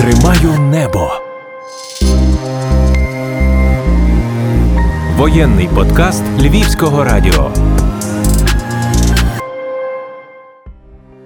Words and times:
Тримаю 0.00 0.60
небо. 0.60 1.10
Воєнний 5.16 5.68
подкаст 5.74 6.22
Львівського 6.40 7.04
радіо. 7.04 7.52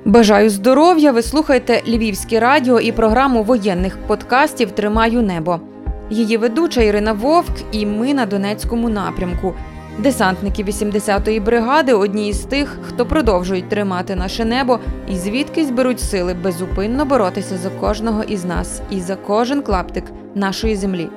Бажаю 0.05 0.51
здоров'я! 0.51 1.13
Ви 1.13 1.23
слухаєте 1.23 1.83
Львівське 1.89 2.41
радіо 2.41 2.81
і 2.81 2.93
програму 2.93 3.43
воєнних 3.43 3.99
подкастів 4.07 4.71
Тримаю 4.71 5.23
небо. 5.23 5.61
Її 6.11 6.37
ведуча 6.37 6.83
Ірина 6.83 7.13
Вовк 7.13 7.53
і 7.73 7.87
ми 7.87 8.15
на 8.15 8.27
Донецькому 8.27 8.89
напрямку. 8.89 9.55
Десантники 9.99 10.65
80-ї 10.65 11.43
бригади 11.43 11.93
одні 11.93 12.29
із 12.29 12.39
тих, 12.39 12.79
хто 12.89 13.07
продовжують 13.07 13.69
тримати 13.69 14.15
наше 14.15 14.45
небо 14.45 14.79
і 15.09 15.17
звідкись 15.17 15.71
беруть 15.71 16.01
сили 16.01 16.35
безупинно 16.35 17.05
боротися 17.05 17.57
за 17.57 17.71
кожного 17.71 18.23
із 18.23 18.45
нас 18.45 18.83
і 18.91 19.01
за 19.01 19.17
кожен 19.17 19.63
клаптик 19.63 20.05
нашої 20.35 20.77
землі. 20.77 21.09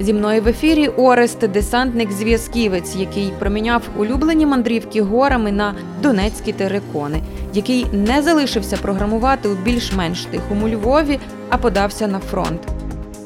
Зі 0.00 0.12
мною 0.12 0.42
в 0.42 0.48
ефірі 0.48 0.88
Орест, 0.88 1.48
десантник-зв'язківець, 1.48 2.96
який 2.96 3.32
проміняв 3.38 3.82
улюблені 3.96 4.46
мандрівки 4.46 5.02
горами 5.02 5.52
на 5.52 5.74
донецькі 6.02 6.52
терикони, 6.52 7.20
який 7.54 7.86
не 7.92 8.22
залишився 8.22 8.76
програмувати 8.76 9.48
у 9.48 9.54
більш-менш 9.54 10.24
тихому 10.24 10.68
Львові, 10.68 11.20
а 11.50 11.58
подався 11.58 12.06
на 12.06 12.18
фронт. 12.18 12.60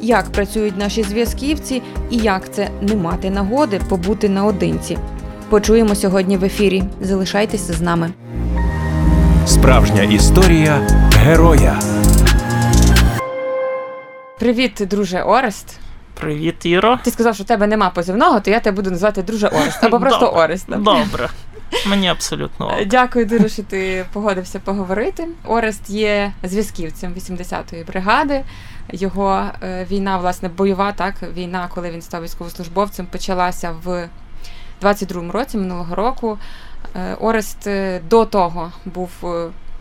Як 0.01 0.33
працюють 0.33 0.77
наші 0.77 1.02
зв'язківці 1.02 1.83
і 2.11 2.16
як 2.16 2.52
це 2.55 2.70
не 2.80 2.97
мати 2.97 3.30
нагоди 3.30 3.80
побути 3.88 4.29
наодинці? 4.29 4.98
Почуємо 5.48 5.95
сьогодні 5.95 6.37
в 6.37 6.45
ефірі. 6.45 6.84
Залишайтеся 7.01 7.73
з 7.73 7.80
нами. 7.80 8.11
Справжня 9.47 10.02
історія 10.02 10.88
героя. 11.16 11.80
Привіт, 14.38 14.83
друже 14.91 15.23
Орест. 15.23 15.79
Привіт, 16.15 16.66
Іро. 16.66 16.99
Ти 17.04 17.10
сказав, 17.10 17.35
що 17.35 17.45
в 17.45 17.46
тебе 17.46 17.66
нема 17.66 17.91
позивного, 17.91 18.41
то 18.41 18.51
я 18.51 18.60
тебе 18.60 18.76
буду 18.76 18.91
називати 18.91 19.23
друже 19.23 19.46
Орест 19.49 19.85
або 19.85 20.01
просто 20.01 20.26
Добре. 20.26 20.41
Орест. 20.45 20.66
Добре. 20.69 21.29
Мені 21.87 22.09
абсолютно. 22.09 22.66
ок. 22.66 22.87
Дякую 22.87 23.26
дуже, 23.26 23.49
що 23.49 23.63
ти 23.63 24.04
погодився 24.13 24.59
поговорити. 24.59 25.29
Орест 25.45 25.91
є 25.91 26.32
зв'язківцем 26.43 27.15
80-ї 27.15 27.87
бригади. 27.87 28.45
Його 28.93 29.51
е, 29.63 29.87
війна, 29.91 30.17
власне, 30.17 30.49
бойова, 30.49 30.93
так, 30.93 31.15
війна, 31.37 31.69
коли 31.75 31.91
він 31.91 32.03
став 32.03 32.23
військовослужбовцем, 32.23 33.07
почалася 33.07 33.75
в 33.85 34.09
22-му 34.83 35.33
році 35.33 35.59
минулого 35.59 35.95
року. 35.95 36.39
Е, 36.97 37.15
Орест 37.15 37.66
е, 37.66 38.01
до 38.11 38.25
того 38.25 38.73
був. 38.85 39.11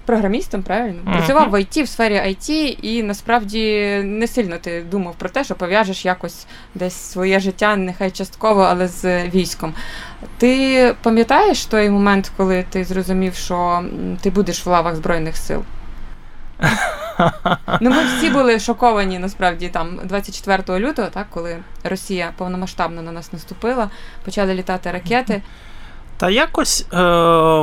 Програмістом, 0.06 0.64
правильно? 0.64 1.02
Працював 1.04 1.52
в 1.52 1.62
ІТ, 1.62 1.78
в 1.78 1.88
сфері 1.88 2.14
IT, 2.14 2.52
і 2.82 3.04
насправді 3.04 3.94
не 4.04 4.28
сильно 4.28 4.58
ти 4.58 4.82
думав 4.82 5.16
про 5.16 5.30
те, 5.30 5.44
що 5.44 5.56
пов'яжеш 5.56 6.06
якось 6.06 6.48
десь 6.76 6.94
своє 6.94 7.40
життя, 7.40 7.76
нехай 7.76 8.12
частково, 8.12 8.62
але 8.62 8.88
з 8.88 9.28
військом. 9.28 9.74
Ти 10.38 10.96
пам'ятаєш 11.02 11.66
той 11.66 11.90
момент, 11.90 12.32
коли 12.38 12.66
ти 12.70 12.84
зрозумів, 12.84 13.36
що 13.36 13.84
ти 14.22 14.30
будеш 14.30 14.66
в 14.66 14.70
лавах 14.70 14.96
Збройних 14.96 15.38
сил? 15.38 15.64
Ну, 17.82 17.90
ми 17.90 18.04
всі 18.04 18.30
були 18.30 18.60
шоковані 18.60 19.20
насправді 19.20 19.68
там 19.70 20.00
24 20.04 20.80
лютого, 20.80 21.08
так, 21.08 21.28
коли 21.30 21.58
Росія 21.84 22.34
повномасштабно 22.38 23.02
на 23.02 23.12
нас 23.12 23.34
наступила, 23.34 23.90
почали 24.26 24.54
літати 24.54 24.92
ракети. 24.92 25.42
Та 26.18 26.30
якось 26.30 26.86
е, 26.94 26.98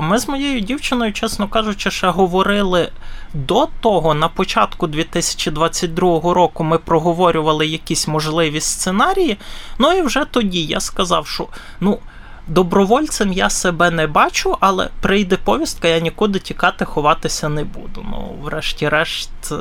ми 0.01 0.19
з 0.19 0.29
моєю 0.29 0.61
дівчиною, 0.61 1.13
чесно 1.13 1.49
кажучи, 1.49 1.91
ще 1.91 2.09
говорили 2.09 2.93
до 3.35 3.69
того, 3.81 4.15
на 4.15 4.29
початку 4.29 4.87
2022 4.87 6.35
року 6.35 6.65
ми 6.65 6.79
проговорювали 6.79 7.67
якісь 7.67 8.09
можливі 8.09 8.61
сценарії. 8.61 9.39
Ну 9.79 9.93
і 9.93 10.03
вже 10.03 10.25
тоді 10.25 10.65
я 10.65 10.81
сказав, 10.81 11.27
що 11.27 11.47
ну. 11.81 11.99
Добровольцем 12.47 13.33
я 13.33 13.51
себе 13.51 13.91
не 13.91 14.07
бачу, 14.07 14.57
але 14.61 14.89
прийде 15.01 15.37
повістка, 15.37 15.89
я 15.89 16.01
нікуди 16.01 16.39
тікати, 16.39 16.85
ховатися 16.85 17.49
не 17.49 17.65
буду. 17.65 18.07
Ну, 18.11 18.35
врешті-решт, 18.43 19.31
е, 19.53 19.57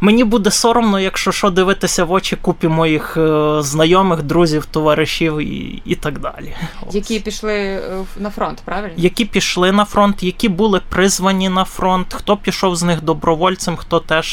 мені 0.00 0.24
буде 0.24 0.50
соромно, 0.50 1.00
якщо 1.00 1.32
що 1.32 1.50
дивитися 1.50 2.04
в 2.04 2.12
очі 2.12 2.36
купі 2.36 2.68
моїх 2.68 3.16
е, 3.16 3.56
знайомих, 3.62 4.22
друзів, 4.22 4.66
товаришів 4.66 5.38
і, 5.38 5.82
і 5.84 5.94
так 5.94 6.18
далі. 6.18 6.54
Які 6.90 7.20
пішли 7.20 7.54
е, 7.54 8.04
на 8.16 8.30
фронт, 8.30 8.62
правильно? 8.64 8.94
Які 8.96 9.24
пішли 9.24 9.72
на 9.72 9.84
фронт, 9.84 10.22
які 10.22 10.48
були 10.48 10.80
призвані 10.88 11.48
на 11.48 11.64
фронт, 11.64 12.14
хто 12.14 12.36
пішов 12.36 12.76
з 12.76 12.82
них 12.82 13.02
добровольцем, 13.02 13.76
хто 13.76 14.00
теж 14.00 14.28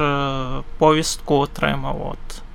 е, 0.00 0.36
повістку 0.78 1.34
отримав. 1.34 2.06
От. 2.10 2.45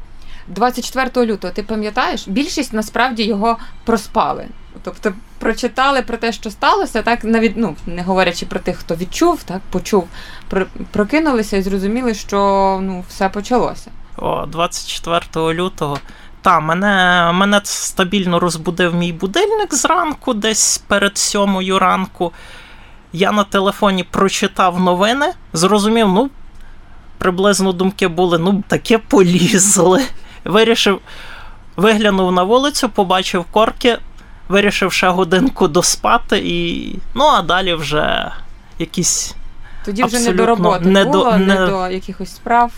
24 0.48 1.26
лютого, 1.26 1.54
ти 1.54 1.64
пам'ятаєш? 1.64 2.28
Більшість 2.28 2.74
насправді 2.74 3.24
його 3.24 3.58
проспали. 3.86 4.48
Тобто 4.84 5.14
прочитали 5.40 6.02
про 6.02 6.18
те, 6.18 6.32
що 6.32 6.52
сталося, 6.52 7.02
так 7.02 7.24
навіть 7.24 7.54
ну 7.56 7.76
не 7.86 8.04
говорячи 8.04 8.46
про 8.46 8.60
тих, 8.60 8.78
хто 8.78 8.96
відчув, 8.96 9.44
так 9.44 9.62
почув, 9.72 10.08
про, 10.50 10.66
прокинулися 10.92 11.58
і 11.58 11.62
зрозуміли, 11.62 12.14
що 12.14 12.38
ну 12.84 13.04
все 13.10 13.30
почалося. 13.30 13.92
О, 14.18 14.46
24 14.46 15.54
лютого. 15.54 15.98
Та, 16.42 16.60
мене, 16.60 17.32
мене 17.34 17.62
стабільно 17.64 18.40
розбудив 18.40 18.96
мій 18.96 19.14
будильник 19.14 19.74
зранку, 19.74 20.34
десь 20.34 20.78
перед 20.78 21.18
сьомою 21.18 21.80
ранку. 21.80 22.32
Я 23.14 23.32
на 23.32 23.44
телефоні 23.44 24.04
прочитав 24.04 24.80
новини, 24.80 25.34
зрозумів, 25.54 26.08
ну, 26.08 26.30
приблизно 27.18 27.72
думки 27.72 28.08
були, 28.08 28.40
ну, 28.40 28.64
таке 28.68 28.98
полізли. 28.98 30.04
Вирішив, 30.46 31.00
виглянув 31.76 32.32
на 32.32 32.44
вулицю, 32.44 32.90
побачив 32.90 33.44
корки, 33.44 33.98
вирішив 34.50 34.92
ще 34.92 35.10
годинку 35.10 35.68
доспати, 35.68 36.38
і. 36.38 36.96
Ну, 37.14 37.26
а 37.26 37.42
далі 37.42 37.74
вже 37.74 38.32
якісь 38.80 39.36
Тоді 39.86 40.04
вже 40.04 40.20
не 40.20 40.34
до 40.34 40.46
роботи 40.46 40.86
не 40.86 41.06
до- 41.06 41.32
не 41.32 41.38
не- 41.38 41.68
до 41.68 41.88
якихось 41.88 42.36
справ. 42.36 42.72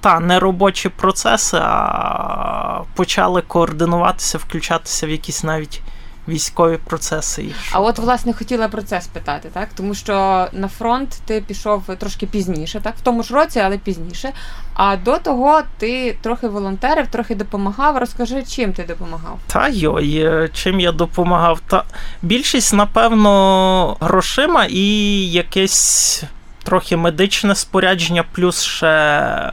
та 0.00 0.20
не 0.20 0.38
робочі 0.38 0.88
процеси, 0.88 1.58
а 1.62 2.80
почали 2.94 3.42
координуватися, 3.42 4.38
включатися 4.38 5.06
в 5.06 5.10
якісь 5.10 5.44
навіть 5.44 5.82
військові 6.28 6.76
процеси. 6.76 7.42
І 7.42 7.52
що 7.62 7.78
А 7.78 7.80
от 7.80 7.98
власне 7.98 8.32
хотіла 8.32 8.68
про 8.68 8.82
це 8.82 9.00
спитати, 9.00 9.48
так 9.52 9.68
тому 9.76 9.94
що 9.94 10.46
на 10.52 10.68
фронт 10.68 11.20
ти 11.26 11.40
пішов 11.40 11.82
трошки 11.98 12.26
пізніше, 12.26 12.80
так 12.80 12.94
в 12.96 13.00
тому 13.00 13.22
ж 13.22 13.34
році, 13.34 13.60
але 13.60 13.78
пізніше. 13.78 14.32
А 14.74 14.96
до 14.96 15.18
того 15.18 15.62
ти 15.78 16.18
трохи 16.22 16.48
волонтерив, 16.48 17.06
трохи 17.06 17.34
допомагав. 17.34 17.96
Розкажи, 17.96 18.42
чим 18.42 18.72
ти 18.72 18.84
допомагав? 18.84 19.38
Та 19.46 19.68
йой, 19.68 20.16
е, 20.16 20.48
чим 20.52 20.80
я 20.80 20.92
допомагав? 20.92 21.60
Та 21.66 21.84
більшість, 22.22 22.74
напевно, 22.74 23.96
грошима 24.00 24.64
і 24.64 24.84
якесь 25.30 26.22
трохи 26.62 26.96
медичне 26.96 27.54
спорядження, 27.54 28.24
плюс 28.32 28.62
ще 28.62 29.52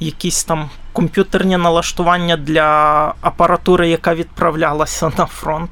якісь 0.00 0.44
там 0.44 0.70
комп'ютерні 0.92 1.56
налаштування 1.56 2.36
для 2.36 2.68
апаратури, 3.20 3.88
яка 3.88 4.14
відправлялася 4.14 5.12
на 5.18 5.26
фронт. 5.26 5.70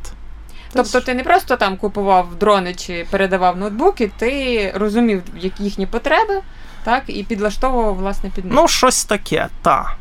Тобто 0.75 1.01
ти 1.01 1.15
не 1.15 1.23
просто 1.23 1.57
там 1.57 1.77
купував 1.77 2.35
дрони 2.35 2.75
чи 2.75 3.07
передавав 3.11 3.57
ноутбуки, 3.57 4.11
ти 4.19 4.73
розумів 4.77 5.23
їхні 5.59 5.87
потреби, 5.87 6.41
так 6.85 7.03
і 7.07 7.23
підлаштовував 7.25 7.95
власне 7.95 8.31
під 8.35 8.45
них. 8.45 8.55
Ну, 8.57 8.69
щось 8.69 9.05
таке, 9.05 9.49
та. 9.63 9.97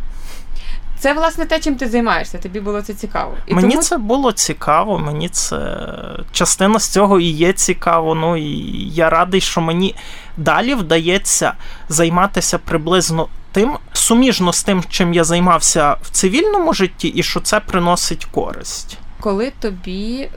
Це 0.99 1.13
власне 1.13 1.45
те, 1.45 1.59
чим 1.59 1.75
ти 1.75 1.89
займаєшся. 1.89 2.37
Тобі 2.37 2.59
було 2.59 2.81
це 2.81 2.93
цікаво. 2.93 3.33
І 3.47 3.53
мені 3.53 3.69
тому 3.69 3.81
це 3.81 3.97
було 3.97 4.31
цікаво, 4.31 4.99
мені 4.99 5.29
це 5.29 5.77
частина 6.31 6.79
з 6.79 6.89
цього 6.89 7.19
і 7.19 7.25
є 7.25 7.53
цікаво. 7.53 8.15
Ну 8.15 8.37
і 8.37 8.49
я 8.89 9.09
радий, 9.09 9.41
що 9.41 9.61
мені 9.61 9.95
далі 10.37 10.75
вдається 10.75 11.53
займатися 11.89 12.57
приблизно 12.57 13.27
тим, 13.51 13.77
суміжно 13.93 14.53
з 14.53 14.63
тим, 14.63 14.83
чим 14.89 15.13
я 15.13 15.23
займався 15.23 15.95
в 16.01 16.09
цивільному 16.09 16.73
житті, 16.73 17.07
і 17.07 17.23
що 17.23 17.39
це 17.39 17.59
приносить 17.59 18.25
користь. 18.25 18.97
коли 19.19 19.51
тобі 19.59 20.29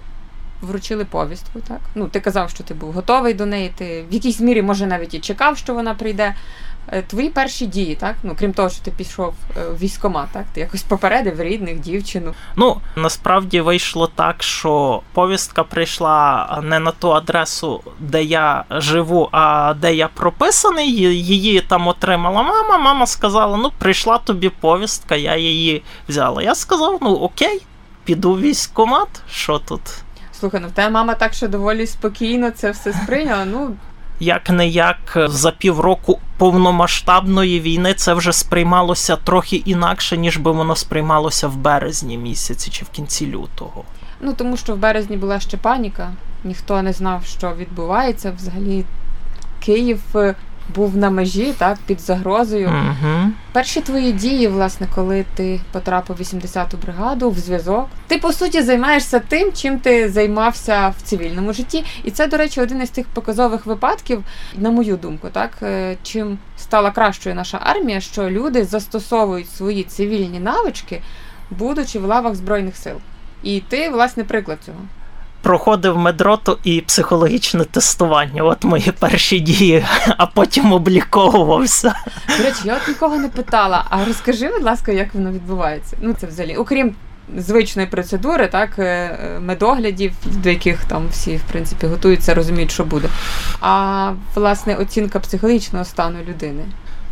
вручили 0.61 1.05
повістку, 1.05 1.61
так? 1.69 1.81
Ну, 1.95 2.09
ти 2.09 2.21
казав, 2.21 2.51
що 2.51 2.65
ти 2.65 2.75
був 2.75 2.93
готовий 2.93 3.35
до 3.35 3.47
неї, 3.47 3.73
ти 3.77 4.05
в 4.11 4.15
якійсь 4.15 4.41
мірі, 4.41 4.63
може, 4.63 4.87
навіть 4.87 5.15
і 5.15 5.19
чекав, 5.19 5.59
що 5.59 5.75
вона 5.75 5.95
прийде. 5.95 6.35
Е, 6.93 7.03
Твої 7.03 7.31
перші 7.31 7.67
дії, 7.67 7.95
так? 7.95 8.17
Ну, 8.23 8.37
крім 8.39 8.53
того, 8.53 8.71
що 8.71 8.83
ти 8.83 8.91
пішов 8.91 9.35
е, 9.57 9.69
в 9.69 9.79
військкомат, 9.79 10.29
так? 10.33 10.45
Ти 10.53 10.61
якось 10.61 10.83
попередив 10.83 11.43
рідних, 11.43 11.81
дівчину. 11.81 12.35
Ну, 12.57 12.81
насправді 12.97 13.61
вийшло 13.61 14.07
так, 14.07 14.43
що 14.43 15.03
повістка 15.13 15.65
прийшла 15.65 16.61
не 16.63 16.79
на 16.79 16.91
ту 16.91 17.13
адресу, 17.13 17.83
де 18.01 18.25
я 18.25 18.65
живу, 18.71 19.29
а 19.33 19.75
де 19.81 19.95
я 19.95 20.09
прописаний. 20.09 20.93
Її 21.25 21.61
там 21.61 21.87
отримала 21.89 22.43
мама. 22.43 22.79
Мама 22.79 23.07
сказала: 23.07 23.57
ну, 23.57 23.73
прийшла 23.79 24.19
тобі 24.19 24.49
повістка, 24.49 25.17
я 25.17 25.37
її 25.37 25.83
взяла. 26.09 26.43
Я 26.43 26.55
сказав: 26.55 26.99
ну 27.03 27.15
окей, 27.15 27.63
піду 28.05 28.33
в 28.33 28.41
військкомат, 28.41 29.09
що 29.31 29.59
тут? 29.59 29.81
Слухай, 30.41 30.61
ну 30.61 30.69
в 30.69 30.73
тебе 30.73 30.91
мама 30.91 31.15
так, 31.15 31.35
що 31.35 31.49
доволі 31.49 31.87
спокійно 31.87 32.51
це 32.51 32.71
все 32.71 32.93
сприйняла. 32.93 33.45
Ну, 33.45 33.77
як 34.21 34.51
не 34.51 34.69
як 34.69 34.97
за 35.27 35.51
півроку 35.51 36.19
повномасштабної 36.39 37.61
війни 37.61 37.95
це 37.95 38.15
вже 38.15 38.33
сприймалося 38.33 39.17
трохи 39.17 39.57
інакше, 39.57 40.17
ніж 40.17 40.37
би 40.37 40.51
воно 40.51 40.77
сприймалося 40.77 41.49
в 41.49 41.57
березні 41.57 42.19
місяці 42.19 42.71
чи 42.71 42.85
в 42.85 42.89
кінці 42.89 43.27
лютого. 43.27 43.85
Ну 44.21 44.33
тому 44.33 44.57
що 44.57 44.75
в 44.75 44.79
березні 44.79 45.17
була 45.17 45.41
ще 45.41 45.57
паніка, 45.57 46.13
ніхто 46.45 46.83
не 46.83 46.93
знав, 46.93 47.25
що 47.25 47.55
відбувається. 47.55 48.33
Взагалі 48.37 48.85
Київ 49.61 50.01
е, 50.15 50.35
був 50.75 50.97
на 50.97 51.11
межі, 51.11 51.55
так, 51.59 51.79
під 51.87 52.01
загрозою. 52.01 52.69
Угу. 52.69 53.31
Перші 53.53 53.81
твої 53.81 54.13
дії, 54.13 54.49
власне, 54.49 54.87
коли 54.95 55.25
ти 55.35 55.61
потрапив 55.73 56.17
в 56.17 56.21
80-ту 56.21 56.77
бригаду 56.77 57.31
в 57.31 57.39
зв'язок, 57.39 57.89
ти 58.07 58.19
по 58.19 58.33
суті 58.33 58.63
займаєшся 58.63 59.19
тим, 59.21 59.53
чим 59.53 59.79
ти 59.79 60.09
займався 60.09 60.95
в 60.99 61.03
цивільному 61.03 61.53
житті. 61.53 61.85
І 62.05 62.11
це, 62.11 62.27
до 62.27 62.37
речі, 62.37 62.61
один 62.61 62.83
із 62.83 62.91
тих 62.91 63.07
показових 63.07 63.67
випадків, 63.67 64.25
на 64.57 64.71
мою 64.71 64.97
думку, 64.97 65.29
так 65.33 65.51
е, 65.63 65.97
чим 66.03 66.39
стала 66.59 66.91
кращою 66.91 67.35
наша 67.35 67.61
армія, 67.63 68.01
що 68.01 68.31
люди 68.31 68.65
застосовують 68.65 69.51
свої 69.51 69.83
цивільні 69.83 70.41
навички, 70.41 71.03
будучи 71.51 71.99
в 71.99 72.05
лавах 72.05 72.35
збройних 72.35 72.77
сил. 72.77 72.97
І 73.43 73.63
ти, 73.69 73.91
власне, 73.91 74.25
приклад 74.25 74.59
цього. 74.67 74.79
Проходив 75.47 75.99
медроту 75.99 76.59
і 76.65 76.81
психологічне 76.81 77.65
тестування. 77.65 78.43
От 78.43 78.65
мої 78.65 78.93
перші 78.99 79.41
дії, 79.41 79.85
а 80.17 80.27
потім 80.27 80.73
обліковувався. 80.73 81.95
До 82.39 82.45
речі, 82.45 82.61
я 82.65 82.77
от 82.77 82.89
нікого 82.89 83.17
не 83.17 83.29
питала. 83.29 83.85
А 83.91 84.05
розкажи, 84.05 84.49
будь 84.49 84.63
ласка, 84.63 84.93
як 84.93 85.15
воно 85.15 85.33
відбувається? 85.33 85.97
Ну 86.01 86.15
це 86.21 86.27
взагалі, 86.27 86.57
окрім 86.57 86.95
звичної 87.37 87.89
процедури, 87.89 88.47
так 88.47 88.79
е, 88.79 88.83
е, 88.83 89.41
медоглядів, 89.41 90.13
до 90.25 90.51
яких 90.51 90.85
там 90.85 91.09
всі 91.11 91.37
в 91.37 91.43
принципі 91.43 91.87
готуються, 91.87 92.35
розуміють, 92.35 92.71
що 92.71 92.85
буде. 92.85 93.09
А 93.61 94.13
власне 94.35 94.75
оцінка 94.75 95.21
психологічного 95.21 95.85
стану 95.85 96.19
людини. 96.29 96.65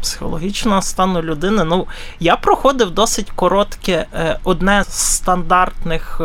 Психологічного 0.05 0.83
стану 0.83 1.23
людини. 1.23 1.65
Ну, 1.65 1.87
я 2.21 2.37
проходив 2.37 2.91
досить 2.91 3.31
коротке, 3.31 4.07
е, 4.15 4.39
одне 4.45 4.85
з 4.85 4.93
стандартних 4.93 6.21
е, 6.21 6.25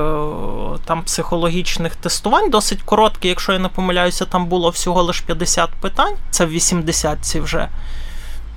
там 0.85 1.03
психологічних 1.03 1.95
тестувань, 1.95 2.49
досить 2.49 2.81
коротке, 2.81 3.27
якщо 3.27 3.53
я 3.53 3.59
не 3.59 3.67
помиляюся, 3.67 4.25
там 4.25 4.45
було 4.45 4.69
всього 4.69 5.03
лише 5.03 5.23
50 5.25 5.69
питань, 5.81 6.13
це 6.29 6.45
в 6.45 6.51
80-ці 6.51 7.39
вже. 7.39 7.69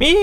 І 0.00 0.16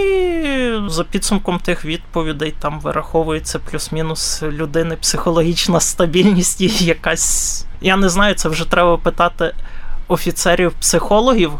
за 0.87 1.03
підсумком 1.03 1.59
тих 1.59 1.85
відповідей 1.85 2.53
там 2.59 2.79
вираховується 2.79 3.59
плюс-мінус 3.59 4.43
людини 4.43 4.95
психологічна 4.95 5.79
стабільність 5.79 6.61
і 6.61 6.85
якась. 6.85 7.65
Я 7.81 7.97
не 7.97 8.09
знаю, 8.09 8.35
це 8.35 8.49
вже 8.49 8.65
треба 8.65 8.97
питати 8.97 9.53
офіцерів-психологів 10.07 11.51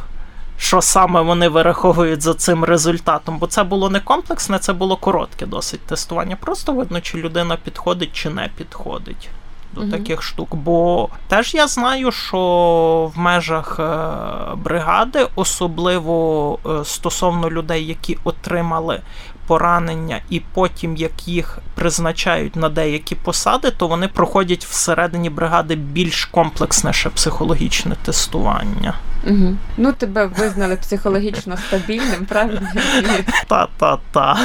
що 0.59 0.81
саме 0.81 1.21
вони 1.21 1.50
вираховують 1.50 2.21
за 2.21 2.33
цим 2.33 2.63
результатом. 2.63 3.38
Бо 3.38 3.47
це 3.47 3.63
було 3.63 3.89
не 3.89 4.00
комплексне, 4.00 4.59
це 4.59 4.73
було 4.73 4.95
коротке 4.95 5.45
досить 5.45 5.81
тестування. 5.81 6.35
Просто 6.35 6.73
видно, 6.73 7.01
чи 7.01 7.17
людина 7.17 7.57
підходить 7.63 8.13
чи 8.13 8.29
не 8.29 8.50
підходить. 8.57 9.29
До 9.73 9.81
Мгм. 9.81 9.91
таких 9.91 10.21
штук, 10.23 10.56
бо 10.56 11.09
теж 11.27 11.53
я 11.53 11.67
знаю, 11.67 12.11
що 12.11 13.11
в 13.15 13.19
межах 13.19 13.79
е, 13.79 14.56
бригади, 14.56 15.27
особливо 15.35 16.59
е, 16.65 16.85
стосовно 16.85 17.50
людей, 17.50 17.85
які 17.85 18.17
отримали 18.23 19.01
поранення, 19.47 20.19
і 20.29 20.39
потім 20.53 20.95
як 20.95 21.27
їх 21.27 21.59
призначають 21.75 22.56
на 22.56 22.69
деякі 22.69 23.15
посади, 23.15 23.71
то 23.71 23.88
вони 23.88 24.07
проходять 24.07 24.65
всередині 24.65 25.29
бригади 25.29 25.75
більш 25.75 26.25
комплексніше 26.25 27.09
психологічне 27.09 27.95
тестування. 28.06 28.94
Угу. 29.27 29.57
Ну, 29.77 29.94
тебе 29.94 30.25
визнали 30.25 30.75
психологічно 30.75 31.57
стабільним, 31.57 32.25
правильно? 32.25 32.69
Та-та-та. 33.48 34.39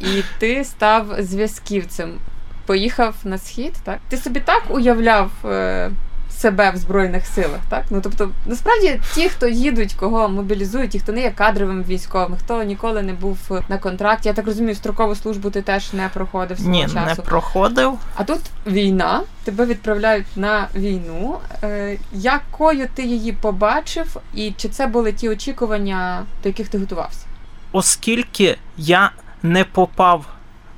І, 0.00 0.22
ти 0.38 0.64
став 0.64 1.06
зв'язківцем. 1.18 2.18
Поїхав 2.66 3.14
на 3.24 3.38
схід, 3.38 3.74
так? 3.84 3.98
Ти 4.08 4.16
собі 4.16 4.40
так 4.40 4.62
уявляв 4.68 5.30
е, 5.44 5.90
себе 6.38 6.70
в 6.70 6.76
Збройних 6.76 7.26
силах, 7.26 7.60
так? 7.68 7.84
Ну 7.90 8.00
тобто, 8.00 8.30
насправді, 8.46 9.00
ті, 9.14 9.28
хто 9.28 9.48
їдуть, 9.48 9.92
кого 9.94 10.28
мобілізують, 10.28 10.90
ті, 10.90 10.98
хто 10.98 11.12
не 11.12 11.20
є 11.20 11.30
кадровим 11.30 11.82
військовим, 11.84 12.36
хто 12.44 12.62
ніколи 12.62 13.02
не 13.02 13.12
був 13.12 13.38
на 13.68 13.78
контракті. 13.78 14.28
Я 14.28 14.34
так 14.34 14.46
розумію, 14.46 14.74
строкову 14.74 15.14
службу 15.14 15.50
ти 15.50 15.62
теж 15.62 15.92
не 15.92 16.08
проходив 16.14 16.58
свого 16.58 16.72
Ні, 16.72 16.82
часу. 16.82 16.98
не 17.06 17.14
проходив. 17.14 17.92
А 18.14 18.24
тут 18.24 18.40
війна, 18.66 19.22
тебе 19.44 19.66
відправляють 19.66 20.26
на 20.36 20.68
війну. 20.74 21.36
Е, 21.62 21.98
якою 22.12 22.88
ти 22.94 23.02
її 23.02 23.32
побачив, 23.32 24.16
і 24.34 24.52
чи 24.56 24.68
це 24.68 24.86
були 24.86 25.12
ті 25.12 25.28
очікування, 25.28 26.22
до 26.42 26.48
яких 26.48 26.68
ти 26.68 26.78
готувався? 26.78 27.26
Оскільки 27.72 28.58
я 28.76 29.10
не 29.42 29.64
попав 29.64 30.24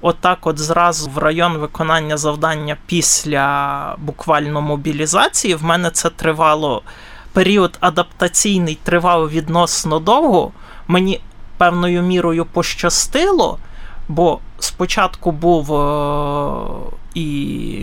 отак, 0.00 0.47
от 0.47 0.58
зразу 0.58 1.11
в 1.11 1.19
район 1.19 1.56
виконання 1.56 2.17
завдання 2.17 2.76
після 2.87 3.97
буквально 3.99 4.61
мобілізації, 4.61 5.55
в 5.55 5.64
мене 5.64 5.91
це 5.91 6.11
тривало. 6.11 6.82
Період 7.32 7.79
адаптаційний 7.81 8.79
тривав 8.82 9.31
відносно 9.31 9.99
довго. 9.99 10.52
Мені 10.88 11.20
певною 11.58 12.02
мірою 12.02 12.44
пощастило, 12.44 13.58
бо 14.08 14.38
спочатку 14.58 15.32
був 15.32 15.75
е, 15.75 16.50
і 17.14 17.26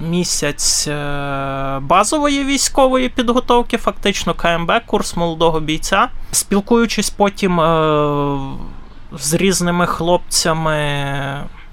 місяць 0.10 0.88
е, 0.88 1.80
базової 1.82 2.44
військової 2.44 3.10
підготовки, 3.10 3.78
фактично 3.78 4.34
КМБ, 4.34 4.72
курс 4.86 5.16
молодого 5.16 5.60
бійця. 5.60 6.10
Спілкуючись 6.32 7.10
потім 7.10 7.60
е, 7.60 8.38
з 9.12 9.34
різними 9.34 9.86
хлопцями 9.86 10.76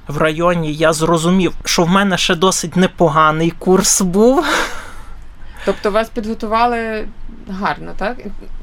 в 0.08 0.18
районі, 0.18 0.74
я 0.74 0.92
зрозумів, 0.92 1.54
що 1.64 1.84
в 1.84 1.88
мене 1.88 2.18
ще 2.18 2.34
досить 2.34 2.76
непоганий 2.76 3.50
курс 3.50 4.00
був. 4.00 4.46
Тобто 5.64 5.90
вас 5.90 6.08
підготували 6.08 7.08
гарно, 7.48 7.92
так? 7.96 8.16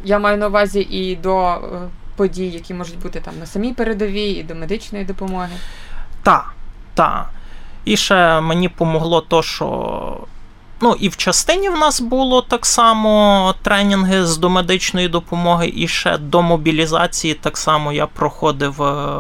Я 0.04 0.20
маю 0.20 0.38
на 0.38 0.48
увазі 0.48 0.80
і 0.80 1.16
до 1.16 1.48
е, 1.48 1.58
подій, 2.16 2.48
які 2.48 2.74
можуть 2.74 3.00
бути 3.00 3.20
там 3.20 3.34
на 3.40 3.46
самій 3.46 3.74
передовій, 3.74 4.32
і 4.32 4.44
до 4.44 4.56
медичної 4.56 5.06
допомоги. 5.06 5.56
Та, 6.24 6.46
так. 6.94 7.30
І 7.86 7.98
ще 7.98 8.42
мені 8.42 8.70
помогло 8.70 9.22
то, 9.22 9.44
що. 9.44 10.18
Ну, 10.82 10.96
і 11.00 11.10
в 11.10 11.18
частині 11.18 11.70
в 11.70 11.78
нас 11.78 12.02
було 12.02 12.42
так 12.42 12.66
само 12.66 13.56
тренінги 13.62 14.26
з 14.26 14.38
домедичної 14.38 15.08
допомоги, 15.08 15.72
і 15.76 15.88
ще 15.88 16.18
до 16.18 16.42
мобілізації. 16.42 17.34
Так 17.34 17.58
само 17.58 17.94
я 17.94 18.08
проходив 18.08 18.82
е, 18.82 19.18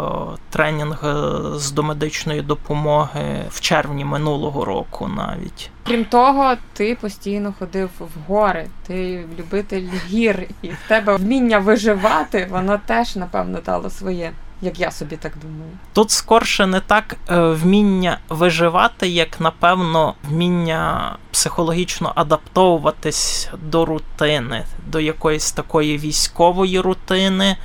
тренінг 0.50 1.02
е, 1.04 1.14
з 1.60 1.72
домедичної 1.72 2.42
допомоги 2.42 3.46
в 3.50 3.60
червні 3.60 4.06
минулого 4.06 4.66
року 4.66 5.10
навіть. 5.18 5.70
Крім 5.88 6.06
того, 6.06 6.54
ти 6.74 6.98
постійно 7.02 7.54
ходив 7.60 7.90
в 8.00 8.32
гори, 8.32 8.68
ти 8.88 9.26
любитель 9.40 9.88
гір, 10.08 10.48
і 10.62 10.68
в 10.68 10.78
тебе 10.88 11.16
вміння 11.16 11.60
виживати, 11.60 12.48
воно 12.52 12.80
теж, 12.86 13.16
напевно, 13.16 13.60
дало 13.66 13.90
своє, 13.90 14.32
як 14.62 14.80
я 14.80 14.92
собі 14.92 15.18
так 15.18 15.34
думаю. 15.42 15.72
Тут 15.94 16.12
скорше 16.12 16.68
не 16.68 16.80
так 16.80 17.18
е, 17.30 17.42
вміння 17.42 18.18
виживати, 18.30 19.08
як 19.08 19.40
напевно 19.40 20.16
вміння 20.24 21.16
психологічно 21.32 22.12
адаптовуватись 22.16 23.50
до 23.64 23.86
рутини, 23.86 24.66
до 24.88 25.00
якоїсь 25.00 25.52
такої 25.52 25.98
військової 25.98 26.80
рутини, 26.80 27.58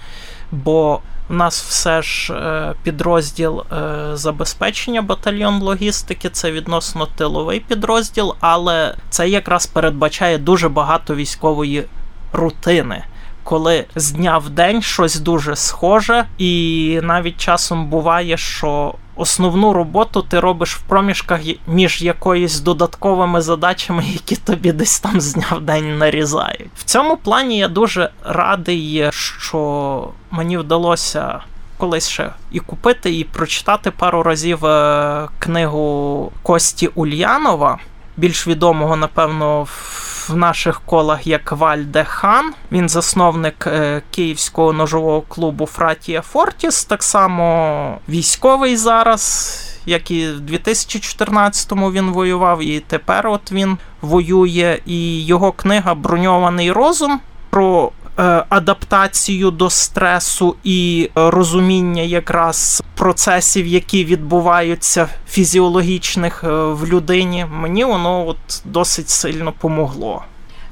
бо 0.53 1.01
в 1.29 1.35
нас 1.35 1.63
все 1.63 2.03
ж 2.03 2.35
е, 2.35 2.75
підрозділ 2.83 3.61
е, 3.61 4.11
забезпечення 4.17 5.03
батальйон 5.03 5.63
логістики, 5.63 6.31
це 6.31 6.53
відносно 6.53 7.07
тиловий 7.07 7.61
підрозділ, 7.61 8.35
але 8.41 8.95
це 9.11 9.29
якраз 9.29 9.67
передбачає 9.67 10.39
дуже 10.39 10.69
багато 10.69 11.15
військової 11.15 11.85
рутини. 12.33 13.05
Коли 13.47 13.85
з 13.97 14.11
дня 14.11 14.39
в 14.39 14.51
день 14.51 14.83
щось 14.83 15.21
дуже 15.21 15.57
схоже, 15.57 16.25
і 16.39 17.01
навіть 17.03 17.39
часом 17.39 17.87
буває, 17.87 18.37
що 18.37 18.95
основну 19.17 19.73
роботу 19.73 20.23
ти 20.23 20.41
робиш 20.41 20.77
в 20.77 20.81
проміжках 20.81 21.41
між 21.67 22.03
якоюсь 22.03 22.61
додатковими 22.61 23.41
задачами, 23.41 24.05
які 24.07 24.37
тобі 24.37 24.73
десь 24.73 25.01
там 25.01 25.21
з 25.21 25.35
дня 25.35 25.47
в 25.51 25.61
день 25.61 25.99
нарізають. 25.99 26.71
В 26.77 26.85
цьому 26.85 27.17
плані 27.17 27.59
я 27.59 27.69
дуже 27.69 28.11
радий, 28.25 29.11
що 29.13 30.09
мені 30.31 30.59
вдалося 30.59 31.41
колись 31.79 32.09
ще 32.09 32.31
і 32.53 32.61
купити, 32.61 33.19
і 33.19 33.25
прочитати 33.25 33.91
пару 33.91 34.23
разів 34.23 34.67
е, 34.67 35.29
книгу 35.39 36.33
Кості 36.43 36.87
Ульянова, 36.87 37.79
більш 38.17 38.47
відомого, 38.47 38.97
напевно, 38.97 39.63
в 39.63 40.06
наших 40.35 40.81
колах 40.81 41.27
як 41.27 41.53
Вальде 41.53 42.05
Хан. 42.05 42.53
Він 42.73 42.89
засновник 42.89 43.67
е, 43.67 44.03
київського 44.11 44.73
ножового 44.73 45.21
клубу 45.21 45.67
Фратія 45.67 46.23
Фортіс, 46.23 46.85
так 46.85 47.03
само 47.03 47.99
військовий 48.09 48.77
зараз. 48.77 49.63
Як 49.87 50.11
і 50.11 50.29
в 50.29 50.41
2014-му 50.41 51.93
він 51.93 52.11
воював, 52.11 52.63
і 52.63 52.81
тепер 52.81 53.27
от 53.27 53.53
він 53.53 53.79
воює. 54.01 54.79
І 54.87 55.27
його 55.27 55.53
книга 55.53 55.95
Броньований 55.95 56.73
розум 56.73 57.21
про 57.51 57.93
адаптацію 58.49 59.51
до 59.51 59.71
стресу 59.71 60.57
і 60.65 61.11
е, 61.17 61.31
розуміння 61.31 62.03
якраз 62.03 62.83
процесів, 62.95 63.67
які 63.67 64.05
відбуваються 64.05 65.09
фізіологічних 65.29 66.45
е, 66.45 66.49
в 66.49 66.87
людині, 66.87 67.47
мені 67.51 67.85
воно 67.85 68.27
от 68.27 68.63
досить 68.65 69.09
сильно 69.09 69.53
помогло. 69.53 70.23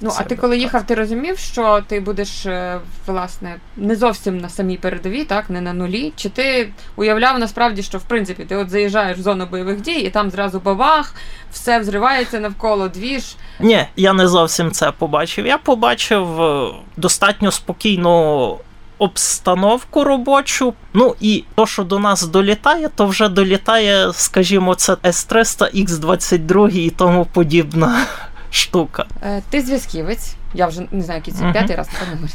Ну, 0.05 0.13
а 0.19 0.23
ти 0.23 0.37
коли 0.37 0.59
їхав, 0.59 0.87
ти 0.87 0.95
розумів, 0.95 1.39
що 1.39 1.83
ти 1.87 2.01
будеш 2.01 2.47
е, 2.47 2.81
власне 3.07 3.57
не 3.77 3.97
зовсім 3.97 4.39
на 4.39 4.49
самій 4.49 4.77
передовій, 4.77 5.25
так, 5.25 5.51
не 5.51 5.61
на 5.61 5.73
нулі? 5.73 6.13
Чи 6.17 6.29
ти 6.29 6.73
уявляв 6.97 7.39
насправді, 7.39 7.83
що 7.83 7.99
в 7.99 8.03
принципі 8.03 8.45
ти 8.45 8.57
от 8.57 8.71
заїжджаєш 8.71 9.19
в 9.19 9.23
зону 9.23 9.47
бойових 9.47 9.81
дій, 9.81 9.99
і 9.99 10.11
там 10.11 10.31
зразу 10.31 10.61
бабах, 10.61 11.15
все 11.53 11.79
взривається 11.79 12.41
навколо 12.41 12.89
двіж. 12.89 13.37
Ні, 13.61 13.87
я 13.97 14.13
не 14.13 14.29
зовсім 14.29 14.71
це 14.71 14.93
побачив. 14.93 15.47
Я 15.47 15.59
побачив 15.59 16.43
е, 16.43 16.71
достатньо 16.97 17.51
спокійну 17.51 18.59
обстановку 18.99 20.05
робочу. 20.05 20.75
Ну 20.95 21.15
і 21.21 21.45
то, 21.55 21.67
що 21.67 21.85
до 21.85 21.99
нас 21.99 22.23
долітає, 22.23 22.89
то 22.95 23.07
вже 23.07 23.29
долітає, 23.29 24.13
скажімо, 24.13 24.75
це 24.75 24.97
С-300, 25.07 25.87
Х-22 25.87 26.71
і 26.71 26.91
тому 26.91 27.27
подібна 27.33 28.07
штука. 28.55 29.07
Е, 29.23 29.43
ти 29.51 29.61
зв'язківець. 29.63 30.35
Я 30.55 30.67
вже 30.67 30.83
не 30.91 31.03
знаю, 31.03 31.19
який 31.21 31.35
це 31.35 31.43
Мгм. 31.45 31.53
п'ятий 31.53 31.77
раз 31.77 31.89
напевно. 32.01 32.29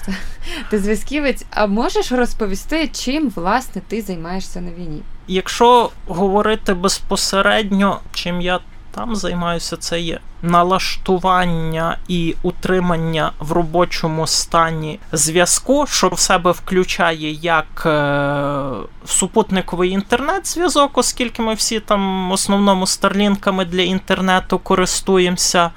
Ти 0.69 0.79
зв'язківець, 0.79 1.45
а 1.49 1.67
можеш 1.67 2.11
розповісти, 2.11 2.87
чим 2.87 3.29
власне 3.35 3.81
ти 3.87 4.01
займаєшся 4.01 4.61
на 4.61 4.71
війні? 4.71 5.01
Якщо 5.27 5.89
говорити 6.07 6.73
безпосередньо, 6.73 7.99
чим 8.13 8.41
я 8.41 8.59
там 8.91 9.15
займаюся, 9.15 9.77
це 9.77 9.99
є 9.99 10.19
налаштування 10.41 11.97
і 12.07 12.35
утримання 12.41 13.31
в 13.39 13.51
робочому 13.51 14.27
стані 14.27 14.99
зв'язку, 15.11 15.85
що 15.87 16.09
в 16.09 16.19
себе 16.19 16.51
включає 16.51 17.31
як 17.31 17.83
е, 17.85 18.71
супутниковий 19.05 19.91
інтернет-зв'язок, 19.91 20.97
оскільки 20.97 21.41
ми 21.41 21.53
всі 21.53 21.79
там 21.79 22.29
в 22.29 22.31
основному 22.31 22.87
старлінками 22.87 23.65
для 23.65 23.81
інтернету 23.81 24.59
користуємося. 24.59 25.71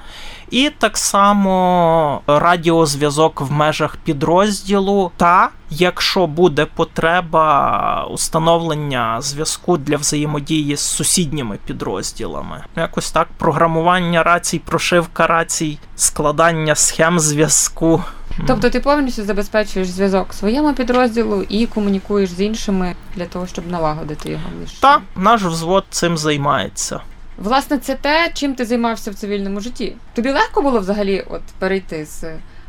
І 0.53 0.71
так 0.77 0.97
само 0.97 2.21
радіозв'язок 2.27 3.41
в 3.41 3.51
межах 3.51 3.95
підрозділу, 3.95 5.11
та 5.17 5.49
якщо 5.69 6.27
буде 6.27 6.65
потреба 6.65 8.07
установлення 8.11 9.21
зв'язку 9.21 9.77
для 9.77 9.97
взаємодії 9.97 10.75
з 10.75 10.79
сусідніми 10.79 11.57
підрозділами. 11.65 12.63
Якось 12.75 13.11
так, 13.11 13.27
програмування 13.37 14.23
рацій, 14.23 14.59
прошивка 14.59 15.27
рацій, 15.27 15.77
складання 15.95 16.75
схем 16.75 17.19
зв'язку. 17.19 18.03
Тобто 18.47 18.69
ти 18.69 18.79
повністю 18.79 19.23
забезпечуєш 19.23 19.87
зв'язок 19.87 20.33
своєму 20.33 20.73
підрозділу 20.73 21.43
і 21.49 21.65
комунікуєш 21.65 22.29
з 22.29 22.41
іншими 22.41 22.95
для 23.15 23.25
того, 23.25 23.47
щоб 23.47 23.67
налагодити 23.67 24.29
його 24.29 24.43
між 24.61 24.71
та 24.71 25.01
наш 25.15 25.41
взвод 25.41 25.85
цим 25.89 26.17
займається. 26.17 27.01
Власне, 27.37 27.77
це 27.77 27.95
те, 27.95 28.31
чим 28.33 28.55
ти 28.55 28.65
займався 28.65 29.11
в 29.11 29.15
цивільному 29.15 29.59
житті. 29.59 29.95
Тобі 30.13 30.31
легко 30.31 30.61
було 30.61 30.79
взагалі 30.79 31.25
от 31.29 31.41
перейти 31.59 32.05
з, 32.05 32.23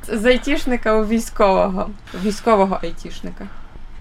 з 0.09 0.25
айтішника 0.25 0.94
у 0.94 1.06
військового, 1.06 1.90
військового 2.25 2.78
айтішника? 2.83 3.47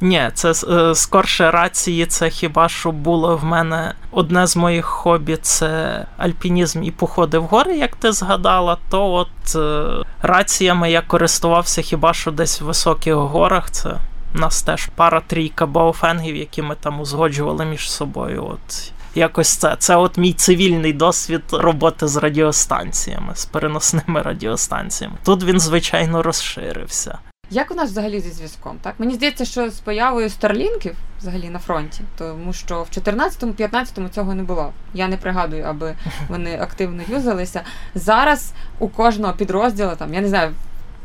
Ні, 0.02 0.30
це 0.34 0.52
е, 0.52 0.96
скорше 0.96 1.52
рації. 1.52 2.06
Це 2.06 2.30
хіба 2.30 2.70
що 2.70 2.92
було 2.92 3.38
в 3.38 3.44
мене 3.44 3.94
одне 4.12 4.48
з 4.48 4.56
моїх 4.56 4.86
хобі 4.86 5.38
це 5.42 6.06
альпінізм 6.18 6.84
і 6.84 6.92
походи 6.92 7.38
в 7.38 7.44
гори, 7.44 7.78
як 7.78 7.96
ти 7.96 8.12
згадала. 8.12 8.78
То 8.90 9.12
от 9.12 9.56
е, 9.56 10.06
раціями 10.22 10.92
я 10.92 11.02
користувався 11.02 11.82
хіба 11.82 12.14
що 12.14 12.32
десь 12.32 12.62
в 12.62 12.66
високих 12.66 13.16
горах. 13.16 13.72
Це 13.72 13.90
у 14.36 14.40
нас 14.40 14.62
теж 14.62 14.90
пара-трійка 14.96 15.66
баофенгів, 15.66 16.36
які 16.36 16.62
ми 16.62 16.76
там 16.76 17.00
узгоджували 17.00 17.66
між 17.66 17.92
собою. 17.92 18.46
От 18.46 18.92
якось 19.16 19.50
це. 19.50 19.76
Це 19.80 19.96
от 19.96 20.18
мій 20.18 20.34
цивільний 20.34 20.94
досвід 20.94 21.42
роботи 21.52 22.08
з 22.08 22.18
радіостанціями, 22.18 23.36
з 23.36 23.46
переносними 23.46 24.22
радіостанціями. 24.22 25.16
Тут 25.24 25.44
він, 25.44 25.60
звичайно, 25.60 26.24
розширився. 26.24 27.18
Як 27.50 27.72
у 27.72 27.76
нас 27.76 27.90
взагалі 27.90 28.20
зі 28.20 28.32
зв'язком? 28.32 28.78
Так 28.82 28.94
мені 28.98 29.14
здається, 29.14 29.46
що 29.46 29.70
з 29.70 29.80
появою 29.80 30.30
старлінків 30.30 30.96
взагалі 31.20 31.50
на 31.50 31.60
фронті, 31.60 32.02
тому 32.18 32.54
що 32.54 32.84
в 32.84 32.88
14-15 32.98 34.10
цього 34.10 34.34
не 34.34 34.44
було. 34.44 34.74
Я 34.94 35.08
не 35.08 35.18
пригадую, 35.18 35.64
аби 35.64 35.96
вони 36.30 36.60
активно 36.60 37.04
юзалися. 37.08 37.62
Зараз 37.96 38.54
у 38.80 38.88
кожного 38.88 39.34
підрозділу, 39.34 39.92
там 39.98 40.14
я 40.14 40.22
не 40.22 40.28
знаю, 40.28 40.54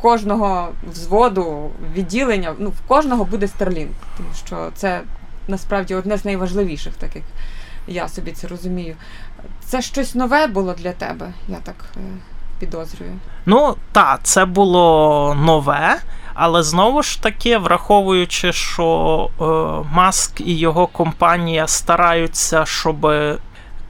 кожного 0.01 0.69
взводу, 0.91 1.71
відділення, 1.95 2.55
ну 2.59 2.71
в 2.71 2.89
кожного 2.89 3.25
буде 3.25 3.47
Starlink, 3.47 3.91
тому 4.17 4.29
що 4.47 4.71
це 4.75 5.01
насправді 5.49 5.95
одне 5.95 6.19
з 6.19 6.25
найважливіших, 6.25 6.95
так 6.95 7.17
як 7.17 7.25
я 7.89 8.09
собі 8.09 8.33
це 8.33 8.47
розумію. 8.47 8.97
Це 9.65 9.83
щось 9.83 10.15
нове 10.15 10.47
було 10.47 10.75
для 10.75 10.93
тебе, 10.93 11.33
я 11.49 11.57
так 11.57 11.85
е, 11.97 12.01
підозрюю. 12.59 13.13
Ну, 13.47 13.77
так, 13.93 14.21
це 14.23 14.45
було 14.45 15.37
нове, 15.41 15.97
але 16.35 16.63
знову 16.63 17.03
ж 17.03 17.23
таки, 17.23 17.59
враховуючи, 17.59 18.53
що 18.53 19.29
е, 19.41 19.45
Маск 19.95 20.41
і 20.41 20.59
його 20.59 20.87
компанія 20.87 21.67
стараються, 21.67 22.67
щоб 22.67 23.13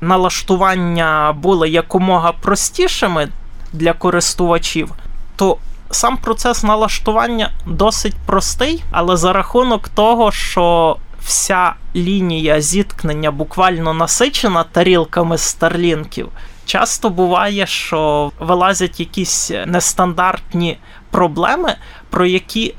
налаштування 0.00 1.32
були 1.32 1.68
якомога 1.68 2.32
простішими 2.32 3.28
для 3.72 3.92
користувачів, 3.92 4.92
то 5.36 5.56
сам 5.90 6.16
процес 6.16 6.64
налаштування 6.64 7.50
досить 7.66 8.14
простий, 8.26 8.84
але 8.90 9.16
за 9.16 9.32
рахунок 9.32 9.88
того, 9.88 10.32
що 10.32 10.96
вся 11.28 11.74
лінія 11.96 12.60
зіткнення 12.60 13.30
буквально 13.30 13.94
насичена 13.94 14.64
тарілками 14.64 15.38
старлінків, 15.38 16.28
часто 16.64 17.10
буває, 17.10 17.66
що 17.66 18.32
вилазять 18.40 19.00
якісь 19.00 19.50
нестандартні 19.66 20.78
проблеми, 21.10 21.74
про 22.10 22.26
які 22.26 22.74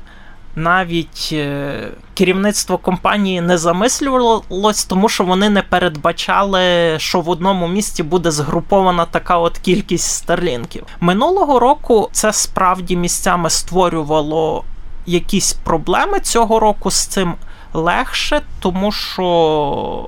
навіть 0.56 1.28
е, 1.32 1.88
керівництво 2.14 2.78
компанії 2.78 3.40
не 3.40 3.58
замислювалось, 3.58 4.84
тому 4.84 5.08
що 5.08 5.24
вони 5.24 5.50
не 5.50 5.62
передбачали, 5.62 6.94
що 6.98 7.20
в 7.20 7.28
одному 7.28 7.68
місці 7.68 8.02
буде 8.02 8.30
згрупована 8.30 9.04
така 9.04 9.38
от 9.38 9.58
кількість 9.58 10.10
старлінків. 10.10 10.86
Минулого 11.00 11.58
року 11.58 12.08
це 12.12 12.32
справді 12.32 12.96
місцями 12.96 13.50
створювало 13.50 14.64
якісь 15.06 15.52
проблеми 15.52 16.20
цього 16.20 16.60
року 16.60 16.90
з 16.90 17.06
цим. 17.06 17.34
Легше, 17.72 18.42
тому 18.60 18.92
що 18.92 19.22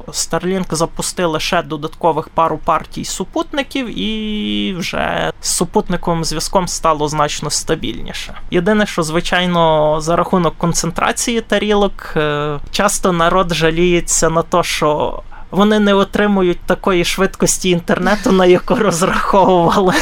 Starlink 0.09 0.75
запустили 0.75 1.41
ще 1.41 1.63
додаткових 1.63 2.29
пару 2.29 2.59
партій 2.59 3.05
супутників, 3.05 3.99
і 3.99 4.75
вже 4.79 5.33
з 5.41 5.49
супутниковим 5.49 6.25
зв'язком 6.25 6.69
стало 6.69 7.09
значно 7.09 7.51
стабільніше. 7.51 8.35
Єдине, 8.51 8.87
що 8.87 9.03
звичайно 9.03 9.97
за 10.01 10.17
рахунок 10.17 10.59
концентрації 10.59 11.41
тарілок, 11.41 12.13
е, 12.17 12.59
часто 12.71 13.13
народ 13.13 13.55
жаліється 13.55 14.31
на 14.31 14.43
те, 14.43 14.63
що 14.63 15.23
вони 15.51 15.79
не 15.79 15.95
отримують 15.95 16.61
такої 16.61 17.05
швидкості 17.05 17.71
інтернету, 17.71 18.33
на 18.33 18.47
яку 18.47 18.75
розраховували. 18.75 19.95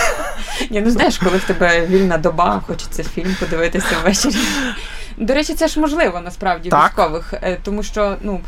Ні, 0.71 0.81
ну 0.81 0.90
знаєш, 0.90 1.19
коли 1.19 1.37
в 1.37 1.45
тебе 1.45 1.87
вільна 1.87 2.19
доба, 2.19 2.62
хочеться 2.67 3.05
фільм 3.05 3.37
подивитися 3.40 3.97
ввечері. 4.05 4.37
До 5.21 5.35
речі, 5.35 5.55
це 5.55 5.69
ж 5.69 5.81
можливо 5.81 6.21
насправді 6.21 6.69
Так. 6.69 6.91
військових, 6.91 7.35
е, 7.35 7.59
тому 7.62 7.83
що 7.83 8.17
ну. 8.23 8.41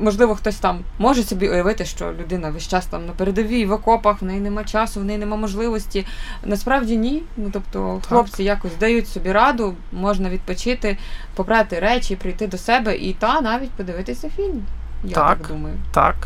Можливо, 0.00 0.34
хтось 0.34 0.56
там 0.56 0.78
може 0.98 1.22
собі 1.22 1.48
уявити, 1.48 1.84
що 1.84 2.12
людина 2.20 2.50
весь 2.50 2.68
час 2.68 2.86
там 2.86 3.06
на 3.06 3.12
передовій, 3.12 3.66
в 3.66 3.72
окопах, 3.72 4.22
в 4.22 4.24
неї 4.24 4.40
нема 4.40 4.64
часу, 4.64 5.00
в 5.00 5.04
неї 5.04 5.18
нема 5.18 5.36
можливості. 5.36 6.06
Насправді 6.44 6.96
ні. 6.96 7.22
Ну 7.36 7.50
тобто, 7.52 8.00
хлопці 8.08 8.44
якось 8.44 8.76
дають 8.80 9.08
собі 9.08 9.32
раду, 9.32 9.74
можна 9.92 10.30
відпочити, 10.30 10.98
побрати 11.34 11.78
речі, 11.80 12.16
прийти 12.16 12.46
до 12.46 12.58
себе 12.58 12.96
і 12.96 13.12
та 13.12 13.40
навіть 13.40 13.70
подивитися 13.70 14.30
фільм. 14.36 14.62
Я 15.04 15.14
так, 15.14 15.38
Так. 15.38 15.48
думаю. 15.48 15.74
Так. 15.92 16.16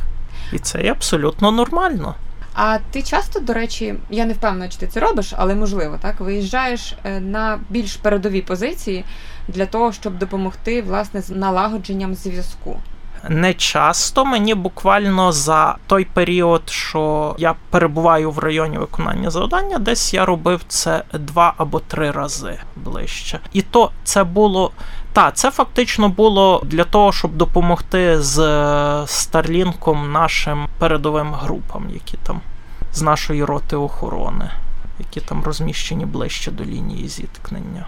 І 0.53 0.59
це 0.59 0.91
абсолютно 0.91 1.51
нормально. 1.51 2.15
А 2.55 2.79
ти 2.91 3.03
часто, 3.03 3.41
до 3.41 3.53
речі, 3.53 3.95
я 4.11 4.25
не 4.25 4.33
впевнена, 4.33 4.69
чи 4.69 4.79
ти 4.79 4.87
це 4.87 5.01
робиш, 5.01 5.35
але 5.37 5.55
можливо, 5.55 5.99
так 6.03 6.21
виїжджаєш 6.21 6.95
е, 7.05 7.21
на 7.21 7.61
більш 7.71 7.97
передові 7.97 8.43
позиції 8.43 9.05
для 9.49 9.67
того, 9.67 9.93
щоб 9.93 10.19
допомогти 10.19 10.83
власне 10.83 11.23
з 11.23 11.31
налагодженням 11.31 12.15
зв'язку. 12.15 12.81
Не 13.29 13.55
часто 13.55 14.25
мені 14.25 14.55
буквально 14.55 15.33
за 15.33 15.77
той 15.87 16.05
період, 16.05 16.63
що 16.67 17.35
я 17.39 17.55
перебуваю 17.71 18.31
в 18.31 18.39
районі 18.39 18.79
виконання 18.79 19.31
завдання, 19.31 19.79
десь 19.79 20.15
я 20.15 20.25
робив 20.25 20.61
це 20.69 21.03
два 21.13 21.55
або 21.57 21.81
три 21.81 22.11
рази 22.11 22.59
ближче. 22.77 23.41
І 23.53 23.63
то 23.63 23.91
це 24.05 24.25
було. 24.25 24.71
Та, 25.13 25.31
це 25.31 25.51
фактично 25.51 26.09
було 26.09 26.63
для 26.65 26.85
того, 26.85 27.13
щоб 27.13 27.37
допомогти 27.37 28.23
з 28.23 28.37
Старлінком 29.07 30.13
нашим 30.13 30.67
передовим 30.79 31.35
групам, 31.35 31.87
які 31.93 32.17
там 32.17 32.41
з 32.93 33.03
нашої 33.03 33.45
роти 33.45 33.77
охорони, 33.77 34.51
які 34.99 35.21
там 35.21 35.45
розміщені 35.45 36.07
ближче 36.07 36.51
до 36.51 36.65
лінії 36.65 37.09
зіткнення. 37.09 37.87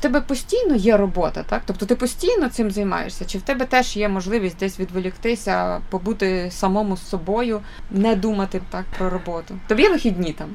Тебе 0.00 0.20
постійно 0.20 0.74
є 0.74 0.96
робота, 0.96 1.42
так? 1.42 1.62
Тобто 1.66 1.86
ти 1.86 1.94
постійно 1.94 2.48
цим 2.48 2.70
займаєшся? 2.70 3.24
Чи 3.24 3.38
в 3.38 3.42
тебе 3.42 3.64
теж 3.64 3.96
є 3.96 4.08
можливість 4.08 4.58
десь 4.58 4.80
відволіктися, 4.80 5.80
побути 5.90 6.50
самому 6.50 6.96
з 6.96 7.08
собою, 7.08 7.60
не 7.90 8.16
думати 8.16 8.60
так 8.70 8.84
про 8.98 9.10
роботу? 9.10 9.58
Тобі 9.68 9.88
вихідні 9.88 10.32
там? 10.32 10.48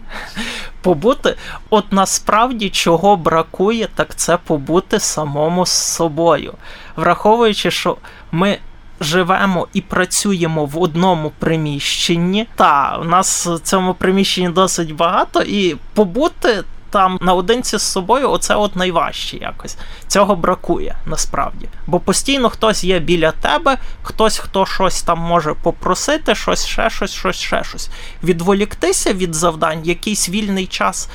Побути, 0.82 1.36
от 1.70 1.92
насправді 1.92 2.70
чого 2.70 3.16
бракує, 3.16 3.88
так 3.96 4.16
це 4.16 4.38
побути 4.38 5.00
самому 5.00 5.66
з 5.66 5.72
собою. 5.72 6.54
Враховуючи, 6.96 7.72
що 7.72 7.98
ми. 8.32 8.58
Живемо 9.00 9.68
і 9.74 9.82
працюємо 9.82 10.66
в 10.66 10.82
одному 10.82 11.32
приміщенні. 11.40 12.48
Та, 12.56 12.98
у 13.02 13.04
нас 13.04 13.48
в 13.48 13.60
цьому 13.60 13.94
приміщенні 13.94 14.50
досить 14.50 14.96
багато, 14.96 15.42
і 15.42 15.75
побути 15.94 16.64
там 16.89 17.18
наодинці 17.22 17.77
з 17.77 17.82
собою, 17.82 18.32
оце 18.32 18.56
от 18.56 18.75
найважче 18.75 19.38
якось. 19.38 19.77
Цього 20.08 20.36
бракує 20.36 20.96
насправді. 21.06 21.68
Бо 21.88 22.00
постійно 22.00 22.50
хтось 22.50 22.84
є 22.84 23.00
біля 23.00 23.32
тебе, 23.32 23.77
хтось, 24.01 24.38
хто 24.38 24.65
щось 24.65 25.01
там 25.01 25.20
може 25.20 25.54
попросити, 25.54 26.36
щось, 26.36 26.65
ще 26.65 26.89
щось, 26.89 27.13
щось, 27.13 27.36
ще 27.36 27.63
щось. 27.63 27.89
Відволіктися 28.24 29.13
від 29.13 29.36
завдань, 29.36 29.82
якийсь 29.84 30.30
вільний 30.30 30.68
час 30.68 31.10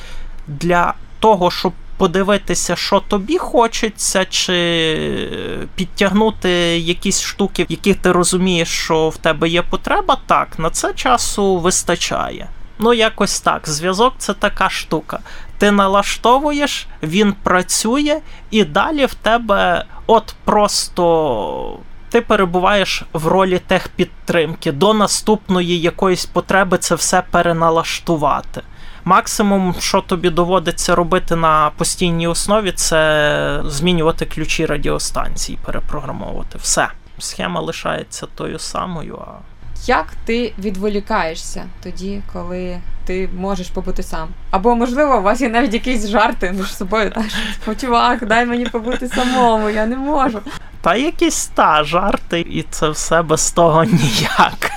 для 0.48 0.94
того, 1.20 1.50
щоб. 1.50 1.72
Подивитися, 2.00 2.76
що 2.76 3.00
тобі 3.00 3.38
хочеться, 3.38 4.24
чи 4.24 5.66
підтягнути 5.74 6.50
якісь 6.78 7.22
штуки, 7.22 7.64
в 7.64 7.66
яких 7.70 7.96
ти 7.96 8.12
розумієш, 8.12 8.68
що 8.68 9.08
в 9.08 9.16
тебе 9.16 9.48
є 9.48 9.62
потреба, 9.62 10.18
так, 10.26 10.58
на 10.58 10.70
це 10.70 10.92
часу 10.94 11.58
вистачає. 11.58 12.48
Ну, 12.82 12.94
якось 12.94 13.40
так. 13.40 13.68
Зв'язок 13.68 14.14
це 14.18 14.34
така 14.34 14.70
штука. 14.70 15.20
Ти 15.60 15.70
налаштовуєш, 15.70 16.86
він 17.02 17.32
працює, 17.42 18.20
і 18.50 18.64
далі 18.64 19.06
в 19.06 19.14
тебе 19.14 19.84
от 20.06 20.34
просто. 20.44 21.78
Ти 22.08 22.20
перебуваєш 22.20 23.02
в 23.12 23.26
ролі 23.26 23.58
техпідтримки. 23.58 24.72
До 24.72 24.94
наступної 24.94 25.80
якоїсь 25.80 26.26
потреби 26.26 26.78
це 26.78 26.94
все 26.94 27.22
переналаштувати. 27.30 28.62
Максимум, 29.04 29.74
що 29.78 30.00
тобі 30.00 30.30
доводиться 30.30 30.94
робити 30.94 31.36
на 31.36 31.70
постійній 31.76 32.28
основі, 32.28 32.72
це 32.72 33.62
змінювати 33.66 34.26
ключі 34.26 34.66
радіостанції, 34.66 35.58
перепрограмовувати. 35.64 36.58
Все. 36.58 36.88
Схема 37.18 37.60
лишається 37.60 38.26
тою 38.26 38.58
самою. 38.58 39.18
а 39.26 39.49
Як 39.86 40.06
ти 40.24 40.52
відволікаєшся 40.58 41.64
тоді, 41.82 42.22
коли 42.32 42.80
ти 43.06 43.28
можеш 43.36 43.68
побути 43.68 44.02
сам? 44.02 44.28
Або, 44.50 44.74
можливо, 44.76 45.18
у 45.18 45.22
вас 45.22 45.40
є 45.40 45.48
навіть 45.48 45.74
якісь 45.74 46.08
жарти 46.08 46.52
між 46.52 46.76
собою, 46.76 47.10
так 47.10 47.24
що 47.62 47.74
чувак, 47.74 48.26
дай 48.26 48.46
мені 48.46 48.66
побути 48.66 49.08
самому, 49.08 49.70
я 49.70 49.86
не 49.86 49.96
можу. 49.96 50.40
Та 50.82 50.94
якісь 50.96 51.46
та 51.46 51.84
жарти, 51.84 52.40
і 52.40 52.64
це 52.70 52.88
все 52.88 53.22
без 53.22 53.50
того 53.50 53.84
ніяк. 53.84 54.70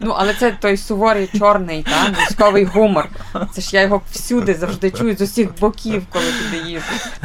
Ну, 0.00 0.14
але 0.18 0.34
це 0.34 0.50
той 0.50 0.76
суворий 0.76 1.28
чорний, 1.38 1.82
та, 1.82 2.22
військовий 2.22 2.64
гумор. 2.64 3.08
Це 3.52 3.60
ж 3.60 3.70
я 3.72 3.82
його 3.82 4.00
всюди 4.10 4.54
завжди 4.54 4.90
чую 4.90 5.16
з 5.16 5.20
усіх 5.20 5.58
боків, 5.60 6.02
коли 6.10 6.24
туди 6.24 6.70
їду. 6.70 6.82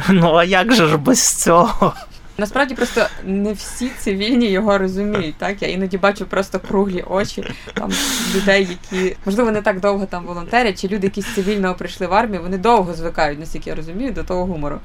Ну 0.08 0.34
а 0.34 0.44
як 0.44 0.72
же 0.72 0.86
ж 0.86 0.96
без 0.96 1.34
цього? 1.34 1.94
Насправді 2.38 2.74
просто 2.74 3.06
не 3.24 3.52
всі 3.52 3.90
цивільні 3.98 4.46
його 4.46 4.78
розуміють. 4.78 5.34
Так 5.38 5.62
я 5.62 5.68
іноді 5.68 5.98
бачу 5.98 6.26
просто 6.26 6.60
круглі 6.60 7.04
очі 7.10 7.44
там 7.74 7.90
людей, 8.34 8.68
які 8.70 9.16
можливо 9.24 9.50
не 9.50 9.62
так 9.62 9.80
довго 9.80 10.06
там 10.06 10.24
волонтерять, 10.24 10.80
чи 10.80 10.88
люди, 10.88 11.06
які 11.06 11.22
з 11.22 11.34
цивільного 11.34 11.74
прийшли 11.74 12.06
в 12.06 12.14
армію, 12.14 12.42
вони 12.42 12.58
довго 12.58 12.94
звикають, 12.94 13.40
наскільки 13.40 13.70
я 13.70 13.76
розумію, 13.76 14.12
до 14.12 14.24
того 14.24 14.44
гумору. 14.44 14.80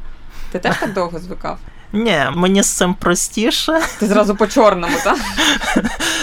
Ти 0.51 0.59
теж 0.59 0.77
так 0.77 0.93
довго 0.93 1.19
звикав? 1.19 1.57
Ні, 1.93 2.17
мені 2.35 2.63
з 2.63 2.69
цим 2.69 2.93
простіше. 2.93 3.81
Ти 3.99 4.07
зразу 4.07 4.35
по 4.35 4.47
чорному, 4.47 4.97
так? 5.03 5.17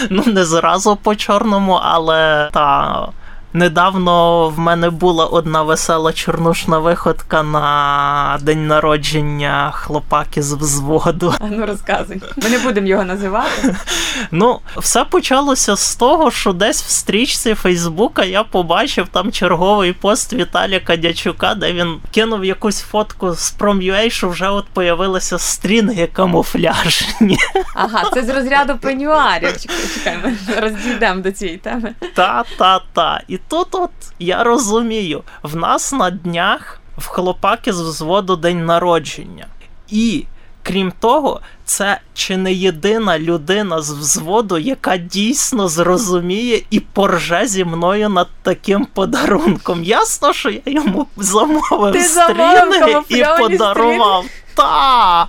Ну, 0.09 0.23
не 0.25 0.45
зразу 0.45 0.95
по 0.95 1.15
чорному, 1.15 1.73
але 1.83 2.49
та. 2.53 3.07
Недавно 3.53 4.47
в 4.49 4.59
мене 4.59 4.89
була 4.89 5.25
одна 5.25 5.63
весела 5.63 6.13
чорнушна 6.13 6.79
виходка 6.79 7.43
на 7.43 8.37
день 8.41 8.67
народження 8.67 9.71
хлопаки 9.71 10.41
з 10.41 10.53
взводу. 10.53 11.33
А 11.39 11.45
ну 11.45 11.65
розказуй. 11.65 12.21
Ми 12.37 12.49
не 12.49 12.59
будемо 12.59 12.87
його 12.87 13.03
називати. 13.03 13.75
Ну, 14.31 14.59
все 14.77 15.05
почалося 15.05 15.75
з 15.75 15.95
того, 15.95 16.31
що 16.31 16.53
десь 16.53 16.83
в 16.83 16.89
стрічці 16.89 17.53
Фейсбука 17.53 18.23
я 18.23 18.43
побачив 18.43 19.07
там 19.07 19.31
черговий 19.31 19.93
пост 19.93 20.33
Віталія 20.33 20.79
Кадячука, 20.79 21.55
де 21.55 21.73
він 21.73 21.99
кинув 22.11 22.45
якусь 22.45 22.81
фотку 22.81 23.33
з 23.33 23.55
Prom.ua, 23.59 24.09
що 24.09 24.29
вже 24.29 24.49
от 24.49 24.65
появилися 24.65 25.39
стрінги 25.39 26.09
камуфляжні. 26.13 27.37
Ага, 27.75 28.09
це 28.13 28.23
з 28.23 28.29
розряду 28.29 28.77
пенюарів. 28.77 29.57
Чекай, 29.95 30.17
ми 30.23 30.37
зараз 30.47 30.73
до 31.21 31.31
цієї 31.31 31.57
теми. 31.57 31.93
Та-та-та. 32.15 33.21
І 33.27 33.38
тут 33.47 33.67
от 33.75 33.91
я 34.19 34.43
розумію, 34.43 35.23
в 35.43 35.55
нас 35.55 35.93
на 35.93 36.09
днях 36.09 36.81
в 36.97 37.07
хлопаки 37.07 37.73
з 37.73 37.81
взводу 37.81 38.35
день 38.35 38.65
народження. 38.65 39.47
І 39.89 40.25
крім 40.63 40.93
того, 40.99 41.41
це 41.65 41.99
чи 42.13 42.37
не 42.37 42.53
єдина 42.53 43.19
людина 43.19 43.81
з 43.81 43.91
взводу, 43.91 44.57
яка 44.57 44.97
дійсно 44.97 45.67
зрозуміє 45.67 46.61
і 46.69 46.79
порже 46.79 47.47
зі 47.47 47.65
мною 47.65 48.09
над 48.09 48.27
таким 48.41 48.85
подарунком. 48.85 49.83
Ясно, 49.83 50.33
що 50.33 50.49
я 50.49 50.61
йому 50.65 51.07
замовив 51.17 51.93
Ти 51.93 52.07
замовив 52.07 52.73
стріни 52.73 53.03
і 53.09 53.25
подарував. 53.39 54.25
Та! 54.55 55.27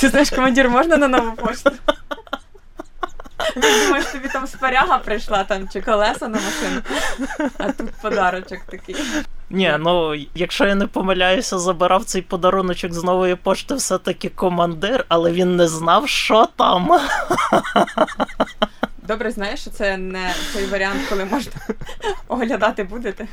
Ти 0.00 0.08
знаєш, 0.08 0.30
командир, 0.30 0.70
можна 0.70 0.96
на 0.96 1.08
нову 1.08 1.32
пошту? 1.32 1.70
Ти 3.54 3.84
думаєш, 3.84 4.06
тобі 4.06 4.28
там 4.28 4.46
спаряга 4.46 4.98
прийшла 4.98 5.44
там 5.44 5.68
чи 5.72 5.80
колеса 5.80 6.28
на 6.28 6.38
машину, 6.38 6.80
а 7.58 7.72
тут 7.72 7.90
подарочок 8.02 8.58
такий. 8.70 8.96
Ні, 9.50 9.76
ну 9.78 10.14
якщо 10.34 10.66
я 10.66 10.74
не 10.74 10.86
помиляюся, 10.86 11.58
забирав 11.58 12.04
цей 12.04 12.22
подаруночок 12.22 12.92
з 12.92 13.04
нової 13.04 13.34
пошти 13.34 13.74
все-таки 13.74 14.28
командир, 14.28 15.04
але 15.08 15.32
він 15.32 15.56
не 15.56 15.68
знав, 15.68 16.08
що 16.08 16.48
там. 16.56 17.00
Добре, 19.08 19.30
знаєш, 19.30 19.60
що 19.60 19.70
це 19.70 19.96
не 19.96 20.34
той 20.52 20.66
варіант, 20.66 21.00
коли 21.08 21.24
можна 21.24 21.52
оглядати 22.28 22.84
будете. 22.84 23.26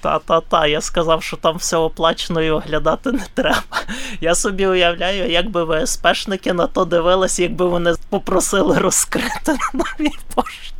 Та-та-та, 0.00 0.66
я 0.66 0.80
сказав, 0.80 1.22
що 1.22 1.36
там 1.36 1.56
все 1.56 1.76
оплачено 1.76 2.42
і 2.42 2.50
оглядати 2.50 3.12
не 3.12 3.26
треба. 3.34 3.82
Я 4.20 4.34
собі 4.34 4.66
уявляю, 4.66 5.30
як 5.30 5.50
би 5.50 5.64
ВСПшники 5.64 6.52
на 6.52 6.66
то 6.66 6.84
дивилися, 6.84 7.42
якби 7.42 7.66
вони 7.66 7.94
попросили 8.10 8.78
розкрити 8.78 9.52
на 9.52 9.84
новій 9.84 10.12
пошті. 10.34 10.74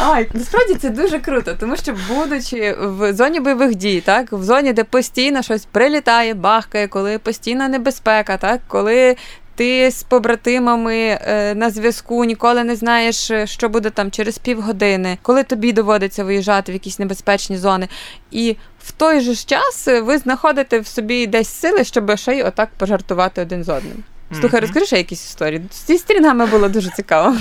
Ай, 0.00 0.28
насправді 0.32 0.74
це 0.74 0.90
дуже 0.90 1.18
круто, 1.18 1.54
тому 1.60 1.76
що, 1.76 1.94
будучи 2.08 2.76
в 2.78 3.12
зоні 3.12 3.40
бойових 3.40 3.74
дій, 3.74 4.00
так, 4.00 4.32
в 4.32 4.42
зоні, 4.42 4.72
де 4.72 4.84
постійно 4.84 5.42
щось 5.42 5.64
прилітає, 5.64 6.34
бахкає, 6.34 6.88
коли 6.88 7.18
постійна 7.18 7.68
небезпека, 7.68 8.36
так, 8.36 8.60
коли 8.68 9.16
ти 9.54 9.90
з 9.90 10.02
побратимами 10.02 10.96
е, 10.96 11.54
на 11.54 11.70
зв'язку 11.70 12.24
ніколи 12.24 12.64
не 12.64 12.76
знаєш, 12.76 13.30
е, 13.30 13.46
що 13.46 13.68
буде 13.68 13.90
там 13.90 14.10
через 14.10 14.38
півгодини, 14.38 15.18
коли 15.22 15.42
тобі 15.42 15.72
доводиться 15.72 16.24
виїжджати 16.24 16.72
в 16.72 16.74
якісь 16.74 16.98
небезпечні 16.98 17.58
зони. 17.58 17.88
І 18.30 18.56
в 18.82 18.92
той 18.92 19.20
же 19.20 19.34
ж 19.34 19.46
час 19.46 19.88
е, 19.88 20.00
ви 20.00 20.18
знаходите 20.18 20.80
в 20.80 20.86
собі 20.86 21.26
десь 21.26 21.48
сили, 21.48 21.84
щоб 21.84 22.18
ще 22.18 22.32
й 22.32 22.42
отак 22.42 22.70
пожартувати 22.78 23.42
один 23.42 23.64
з 23.64 23.68
одним. 23.68 24.04
Слухай, 24.40 24.60
розкажи 24.60 24.86
ще 24.86 24.96
якісь 24.96 25.24
історії. 25.24 25.62
Зі 25.86 25.98
стрінгами 25.98 26.46
було 26.46 26.68
дуже 26.68 26.90
цікаво. 26.90 27.36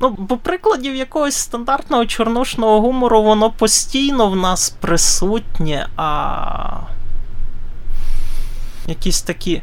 Ну, 0.00 0.16
бо 0.18 0.36
прикладів 0.36 0.94
якогось 0.94 1.36
стандартного 1.36 2.06
чорнушного 2.06 2.80
гумору, 2.80 3.22
воно 3.22 3.50
постійно 3.50 4.30
в 4.30 4.36
нас 4.36 4.70
присутнє, 4.70 5.88
а 5.96 6.80
якісь 8.86 9.22
такі 9.22 9.62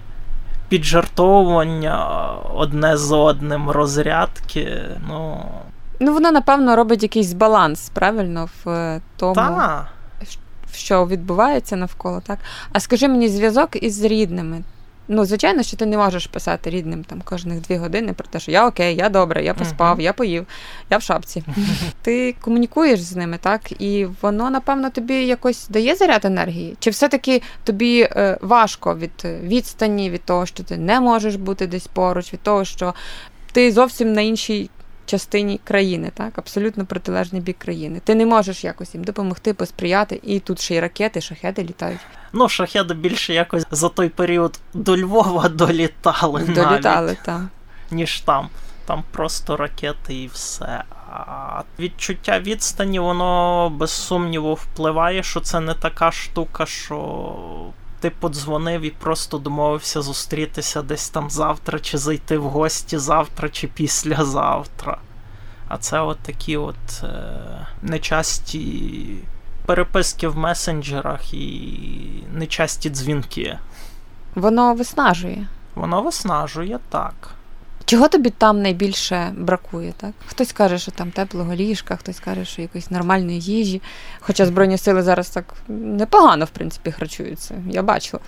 піджартовування 0.71 2.27
одне 2.53 2.97
з 2.97 3.11
одним, 3.11 3.69
розрядки, 3.69 4.81
ну. 5.07 5.45
Ну, 5.99 6.13
воно, 6.13 6.31
напевно, 6.31 6.75
робить 6.75 7.03
якийсь 7.03 7.33
баланс, 7.33 7.89
правильно, 7.89 8.49
в 8.63 8.69
е, 8.69 9.01
тому, 9.17 9.35
Та. 9.35 9.87
що 10.73 11.05
відбувається 11.05 11.75
навколо, 11.75 12.21
так? 12.27 12.39
А 12.71 12.79
скажи 12.79 13.07
мені 13.07 13.29
зв'язок 13.29 13.83
із 13.83 14.03
рідними. 14.03 14.61
Ну, 15.07 15.25
звичайно, 15.25 15.63
що 15.63 15.77
ти 15.77 15.85
не 15.85 15.97
можеш 15.97 16.27
писати 16.27 16.69
рідним 16.69 17.03
там 17.03 17.21
кожних 17.21 17.61
дві 17.61 17.77
години 17.77 18.13
про 18.13 18.27
те, 18.27 18.39
що 18.39 18.51
я 18.51 18.67
окей, 18.67 18.95
я 18.95 19.09
добре, 19.09 19.43
я 19.43 19.53
поспав, 19.53 20.01
я 20.01 20.13
поїв, 20.13 20.45
я 20.89 20.97
в 20.97 21.01
шапці. 21.01 21.43
Ти 22.01 22.35
комунікуєш 22.41 23.01
з 23.01 23.15
ними, 23.15 23.37
так? 23.41 23.81
І 23.81 24.07
воно, 24.21 24.49
напевно, 24.49 24.89
тобі 24.89 25.13
якось 25.13 25.67
дає 25.67 25.95
заряд 25.95 26.25
енергії? 26.25 26.75
Чи 26.79 26.89
все-таки 26.89 27.41
тобі 27.63 28.01
е, 28.01 28.37
важко 28.41 28.95
від 28.95 29.25
відстані, 29.43 30.09
від 30.09 30.23
того, 30.23 30.45
що 30.45 30.63
ти 30.63 30.77
не 30.77 30.99
можеш 30.99 31.35
бути 31.35 31.67
десь 31.67 31.87
поруч, 31.87 32.33
від 32.33 32.41
того, 32.41 32.65
що 32.65 32.93
ти 33.51 33.71
зовсім 33.71 34.13
на 34.13 34.21
іншій 34.21 34.69
частині 35.05 35.59
країни, 35.63 36.11
так, 36.13 36.37
абсолютно 36.37 36.85
протилежний 36.85 37.41
бік 37.41 37.57
країни. 37.57 38.01
Ти 38.03 38.15
не 38.15 38.25
можеш 38.25 38.63
якось 38.63 38.95
їм 38.95 39.03
допомогти, 39.03 39.53
посприяти, 39.53 40.19
і 40.23 40.39
тут 40.39 40.61
ще 40.61 40.75
й 40.75 40.79
ракети, 40.79 41.21
шахеди 41.21 41.63
літають. 41.63 41.99
Ну, 42.33 42.49
шахеди 42.49 42.93
більше 42.93 43.33
якось 43.33 43.65
за 43.71 43.89
той 43.89 44.09
період 44.09 44.59
до 44.73 44.97
Львова 44.97 45.49
долітали. 45.49 46.41
Долітали, 46.41 47.07
навіть, 47.07 47.23
так. 47.23 47.41
ніж 47.91 48.19
там. 48.19 48.49
Там 48.85 49.03
просто 49.11 49.57
ракети 49.57 50.15
і 50.15 50.27
все. 50.27 50.83
А 51.09 51.61
відчуття 51.79 52.39
відстані, 52.39 52.99
воно 52.99 53.69
без 53.69 53.91
сумніву 53.91 54.53
впливає, 54.53 55.23
що 55.23 55.39
це 55.39 55.59
не 55.59 55.73
така 55.73 56.11
штука, 56.11 56.65
що 56.65 57.73
ти 58.01 58.09
подзвонив 58.09 58.81
і 58.81 58.89
просто 58.89 59.37
домовився 59.37 60.01
зустрітися 60.01 60.81
десь 60.81 61.09
там 61.09 61.29
завтра, 61.29 61.79
чи 61.79 61.97
зайти 61.97 62.37
в 62.37 62.43
гості 62.43 62.97
завтра, 62.97 63.49
чи 63.49 63.67
післязавтра. 63.67 64.97
А 65.67 65.77
це 65.77 65.99
от 65.99 66.19
такі 66.19 66.57
от 66.57 67.03
е, 67.03 67.67
нечасті 67.81 69.05
переписки 69.65 70.27
в 70.27 70.37
месенджерах 70.37 71.33
і 71.33 72.23
нечасті 72.33 72.89
дзвінки. 72.89 73.59
Воно 74.35 74.73
виснажує. 74.73 75.47
Воно 75.75 76.01
виснажує 76.01 76.79
так. 76.89 77.35
Чого 77.85 78.07
тобі 78.07 78.29
там 78.29 78.61
найбільше 78.61 79.33
бракує, 79.37 79.93
так? 79.97 80.11
Хтось 80.27 80.51
каже, 80.51 80.77
що 80.77 80.91
там 80.91 81.11
теплого 81.11 81.55
ліжка, 81.55 81.95
хтось 81.95 82.19
каже, 82.19 82.45
що 82.45 82.61
якоїсь 82.61 82.91
нормальної 82.91 83.39
їжі. 83.39 83.81
Хоча 84.19 84.45
Збройні 84.45 84.77
сили 84.77 85.01
зараз 85.01 85.29
так 85.29 85.53
непогано, 85.67 86.45
в 86.45 86.49
принципі, 86.49 86.91
харчуються. 86.91 87.55
Я 87.69 87.83
бачила. 87.83 88.23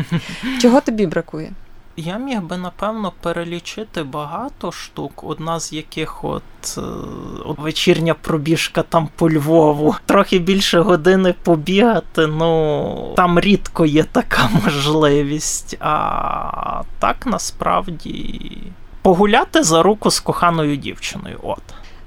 Чого 0.60 0.80
тобі 0.80 1.06
бракує? 1.06 1.52
Я 2.00 2.18
міг 2.18 2.42
би 2.42 2.56
напевно 2.56 3.12
перелічити 3.20 4.02
багато 4.02 4.72
штук, 4.72 5.24
одна 5.24 5.60
з 5.60 5.72
яких 5.72 6.24
от, 6.24 6.42
е, 6.78 6.80
от 7.44 7.58
вечірня 7.58 8.14
пробіжка 8.14 8.82
там 8.82 9.08
по 9.16 9.30
Львову. 9.30 9.96
Трохи 10.06 10.38
більше 10.38 10.80
години 10.80 11.34
побігати, 11.42 12.26
ну 12.26 13.14
там 13.16 13.40
рідко 13.40 13.86
є 13.86 14.04
така 14.04 14.50
можливість. 14.64 15.76
А 15.80 16.82
так 16.98 17.26
насправді 17.26 18.40
погуляти 19.02 19.62
за 19.62 19.82
руку 19.82 20.10
з 20.10 20.20
коханою 20.20 20.76
дівчиною. 20.76 21.40
От. 21.42 21.62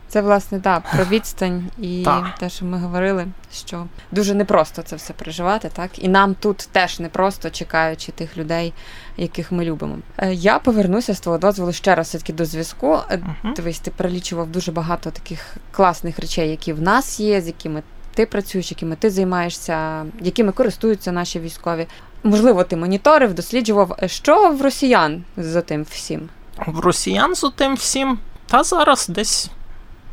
Це, 0.07 0.21
власне, 0.21 0.59
так, 0.59 0.83
про 0.95 1.05
відстань 1.05 1.63
і 1.81 2.01
Так. 2.05 2.35
те, 2.39 2.49
що 2.49 2.65
ми 2.65 2.77
говорили, 2.79 3.27
що 3.53 3.85
дуже 4.11 4.33
непросто 4.33 4.81
це 4.81 4.95
все 4.95 5.13
переживати, 5.13 5.69
так? 5.73 6.03
І 6.03 6.07
нам 6.07 6.35
тут 6.35 6.57
теж 6.71 6.99
непросто, 6.99 7.49
чекаючи 7.49 8.11
тих 8.11 8.37
людей, 8.37 8.73
яких 9.17 9.51
ми 9.51 9.65
любимо. 9.65 9.97
Е, 10.17 10.33
Я 10.33 10.59
повернуся 10.59 11.13
з 11.13 11.19
твого 11.19 11.37
дозволу 11.37 11.71
ще 11.73 11.95
раз 11.95 12.07
все-таки 12.07 12.33
до 12.33 12.45
зв'язку. 12.45 12.97
Мгм. 13.11 13.53
Дивись, 13.53 13.79
ти 13.79 13.91
перелічував 13.91 14.47
дуже 14.47 14.71
багато 14.71 15.11
таких 15.11 15.55
класних 15.71 16.19
речей, 16.19 16.49
які 16.49 16.73
в 16.73 16.81
нас 16.81 17.19
є, 17.19 17.41
з 17.41 17.47
якими 17.47 17.83
ти 18.13 18.25
працюєш, 18.25 18.71
якими 18.71 18.95
ти 18.95 19.09
займаєшся, 19.09 20.05
якими 20.21 20.51
користуються 20.51 21.11
наші 21.11 21.39
військові. 21.39 21.87
Можливо, 22.23 22.63
ти 22.63 22.75
моніторив, 22.75 23.33
досліджував, 23.33 23.97
Е, 24.03 24.07
що 24.07 24.49
в 24.51 24.61
росіян 24.61 25.23
за 25.37 25.61
тим 25.61 25.83
всім. 25.89 26.29
В 26.67 26.79
росіян 26.79 27.35
з 27.35 27.51
тим 27.55 27.75
всім, 27.75 28.19
та 28.45 28.63
зараз 28.63 29.07
десь, 29.07 29.49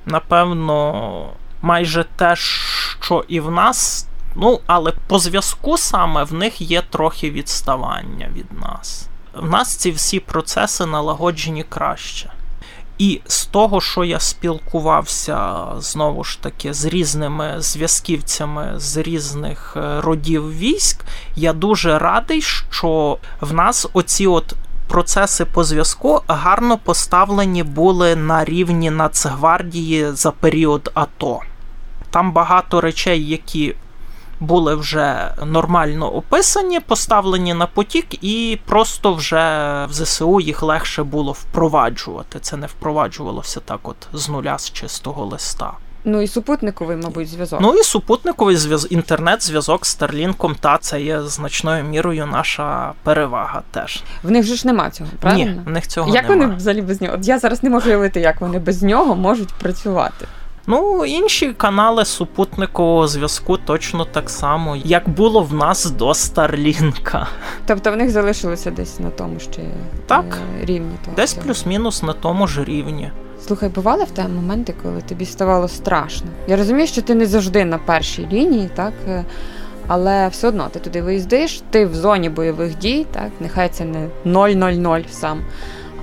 напевно, 0.06 1.30
майже 1.62 2.04
те, 2.16 2.36
що 2.36 3.24
і 3.28 3.40
в 3.40 3.50
нас. 3.50 4.06
Ну, 4.34 4.60
але 4.66 4.92
по 5.06 5.18
зв'язку 5.18 5.78
саме 5.78 6.24
в 6.24 6.34
них 6.34 6.60
є 6.60 6.82
трохи 6.82 7.30
відставання 7.30 8.28
від 8.36 8.60
нас. 8.62 9.08
В 9.34 9.50
нас 9.50 9.76
ці 9.76 9.90
всі 9.90 10.20
процеси 10.20 10.86
налагоджені 10.86 11.64
краще. 11.68 12.30
І 12.98 13.20
з 13.26 13.46
того, 13.46 13.80
що 13.80 14.04
я 14.04 14.20
спілкувався 14.20 15.66
знову 15.78 16.24
ж 16.24 16.42
таки 16.42 16.74
з 16.74 16.84
різними 16.84 17.54
зв'язківцями 17.58 18.72
з 18.76 18.96
різних 18.96 19.74
е, 19.76 20.00
родів 20.00 20.58
військ, 20.58 21.04
я 21.36 21.52
дуже 21.52 21.98
радий, 21.98 22.42
що 22.42 23.18
в 23.40 23.54
нас 23.54 23.86
оці 23.92 24.26
от 24.26 24.54
процеси 24.88 25.44
по 25.44 25.64
зв'язку 25.64 26.20
гарно 26.28 26.78
поставлені 26.78 27.62
були 27.62 28.16
на 28.16 28.44
рівні 28.44 28.90
Нацгвардії 28.90 30.12
за 30.12 30.30
період 30.30 30.90
АТО. 30.94 31.40
Там 32.10 32.32
багато 32.32 32.80
речей, 32.80 33.26
які 33.26 33.74
були 34.40 34.74
вже 34.74 35.34
нормально 35.44 36.14
описані, 36.14 36.80
поставлені 36.80 37.54
на 37.54 37.66
потік, 37.66 38.24
і 38.24 38.58
просто 38.66 39.14
вже 39.14 39.36
в 39.90 39.92
ЗСУ 39.92 40.40
їх 40.40 40.62
легше 40.62 41.02
було 41.02 41.32
впроваджувати. 41.32 42.38
Це 42.40 42.56
не 42.56 42.66
впроваджувалося 42.66 43.60
так, 43.60 43.80
от 43.82 43.96
з 44.12 44.28
нуля 44.28 44.58
з 44.58 44.70
чистого 44.70 45.24
листа. 45.24 45.72
Ну 46.04 46.22
і 46.22 46.26
супутниковий, 46.26 46.96
мабуть, 46.96 47.28
зв'язок. 47.28 47.60
Ну 47.60 47.74
і 47.74 47.82
супутниковий 47.82 48.56
зв'яз... 48.56 48.86
інтернет-зв'язок 48.90 49.86
з 49.86 49.88
Старлінком, 49.88 50.56
та 50.60 50.78
це 50.78 51.00
є 51.00 51.22
значною 51.22 51.84
мірою 51.84 52.26
наша 52.26 52.92
перевага 53.02 53.62
теж. 53.70 54.02
В 54.22 54.30
них 54.30 54.44
же 54.44 54.54
ж 54.54 54.66
нема 54.66 54.90
цього, 54.90 55.10
правильно? 55.20 55.44
Ні, 55.44 55.60
в 55.66 55.70
них 55.70 55.86
цього 55.88 56.14
як 56.14 56.22
немає. 56.28 56.40
вони 56.40 56.56
взагалі 56.56 56.82
без 56.82 57.00
нього? 57.00 57.14
От 57.14 57.28
я 57.28 57.38
зараз 57.38 57.62
не 57.62 57.70
можу 57.70 57.88
уявити, 57.88 58.20
як 58.20 58.40
вони 58.40 58.58
без 58.58 58.82
нього 58.82 59.14
можуть 59.16 59.52
працювати. 59.54 60.26
Ну, 60.70 61.04
інші 61.04 61.52
канали 61.52 62.04
супутникового 62.04 63.08
зв'язку 63.08 63.56
точно 63.56 64.04
так 64.04 64.30
само, 64.30 64.76
як 64.76 65.08
було 65.08 65.42
в 65.42 65.54
нас 65.54 65.90
до 65.90 66.14
Старлінка. 66.14 67.26
Тобто 67.66 67.92
в 67.92 67.96
них 67.96 68.10
залишилося 68.10 68.70
десь 68.70 69.00
на 69.00 69.10
тому 69.10 69.40
ще 69.40 69.60
Так. 70.06 70.24
е, 70.62 70.64
рівні. 70.64 70.92
Того 71.04 71.16
Десь 71.16 71.30
всього. 71.30 71.46
плюс-мінус 71.46 72.02
на 72.02 72.12
тому 72.12 72.46
ж 72.46 72.64
рівні. 72.64 73.10
Слухай, 73.46 73.68
бували 73.68 74.04
в 74.04 74.10
тебе 74.10 74.28
моменти, 74.28 74.74
коли 74.82 75.00
тобі 75.00 75.24
ставало 75.24 75.68
страшно. 75.68 76.26
Я 76.48 76.56
розумію, 76.56 76.86
що 76.86 77.02
ти 77.02 77.14
не 77.14 77.26
завжди 77.26 77.64
на 77.64 77.78
першій 77.78 78.28
лінії, 78.32 78.70
так? 78.74 78.92
е, 79.08 79.24
Але 79.86 80.28
все 80.28 80.48
одно 80.48 80.68
ти 80.72 80.78
туди 80.78 81.02
виїздиш, 81.02 81.62
ти 81.70 81.86
в 81.86 81.94
зоні 81.94 82.28
бойових 82.28 82.78
дій, 82.78 83.06
так? 83.12 83.30
Нехай 83.40 83.68
це 83.68 83.84
не 83.84 84.08
0-0 84.26 85.04
сам. 85.10 85.40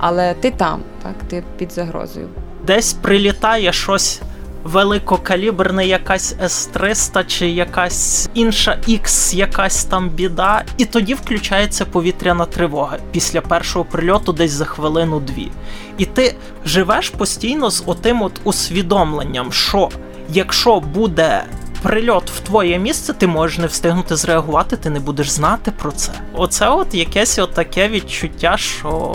Але 0.00 0.34
ти 0.34 0.50
там, 0.50 0.80
так, 1.02 1.14
ти 1.28 1.42
під 1.58 1.72
загрозою. 1.72 2.28
Десь 2.66 2.92
прилітає 2.92 3.72
щось 3.72 4.20
великокаліберне, 4.66 5.86
якась 5.86 6.34
С-300 6.42 7.26
чи 7.26 7.48
якась 7.48 8.28
інша 8.34 8.78
X, 8.88 9.34
якась 9.36 9.84
там 9.84 10.08
біда, 10.08 10.64
і 10.78 10.84
тоді 10.84 11.14
включається 11.14 11.84
повітряна 11.84 12.44
тривога 12.44 12.98
після 13.12 13.40
першого 13.40 13.84
прильоту 13.84 14.32
десь 14.32 14.50
за 14.50 14.64
хвилину-дві. 14.64 15.50
І 15.98 16.04
ти 16.04 16.34
живеш 16.64 17.10
постійно 17.10 17.70
з 17.70 17.82
отим 17.86 18.22
от 18.22 18.40
усвідомленням, 18.44 19.52
що 19.52 19.88
якщо 20.32 20.80
буде. 20.80 21.44
Прильот 21.82 22.30
в 22.30 22.40
твоє 22.40 22.78
місце, 22.78 23.12
ти 23.12 23.26
можеш 23.26 23.58
не 23.58 23.66
встигнути 23.66 24.16
зреагувати, 24.16 24.76
ти 24.76 24.90
не 24.90 25.00
будеш 25.00 25.30
знати 25.30 25.70
про 25.70 25.92
це. 25.92 26.12
Оце 26.34 26.68
от 26.68 26.94
якесь 26.94 27.38
от 27.38 27.54
таке 27.54 27.88
відчуття, 27.88 28.56
що 28.56 29.14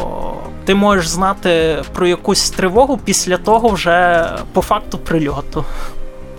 ти 0.65 0.75
можеш 0.75 1.07
знати 1.07 1.83
про 1.93 2.07
якусь 2.07 2.49
тривогу 2.49 2.97
після 2.97 3.37
того 3.37 3.69
вже 3.69 4.27
по 4.53 4.61
факту 4.61 4.97
прильоту. 4.97 5.65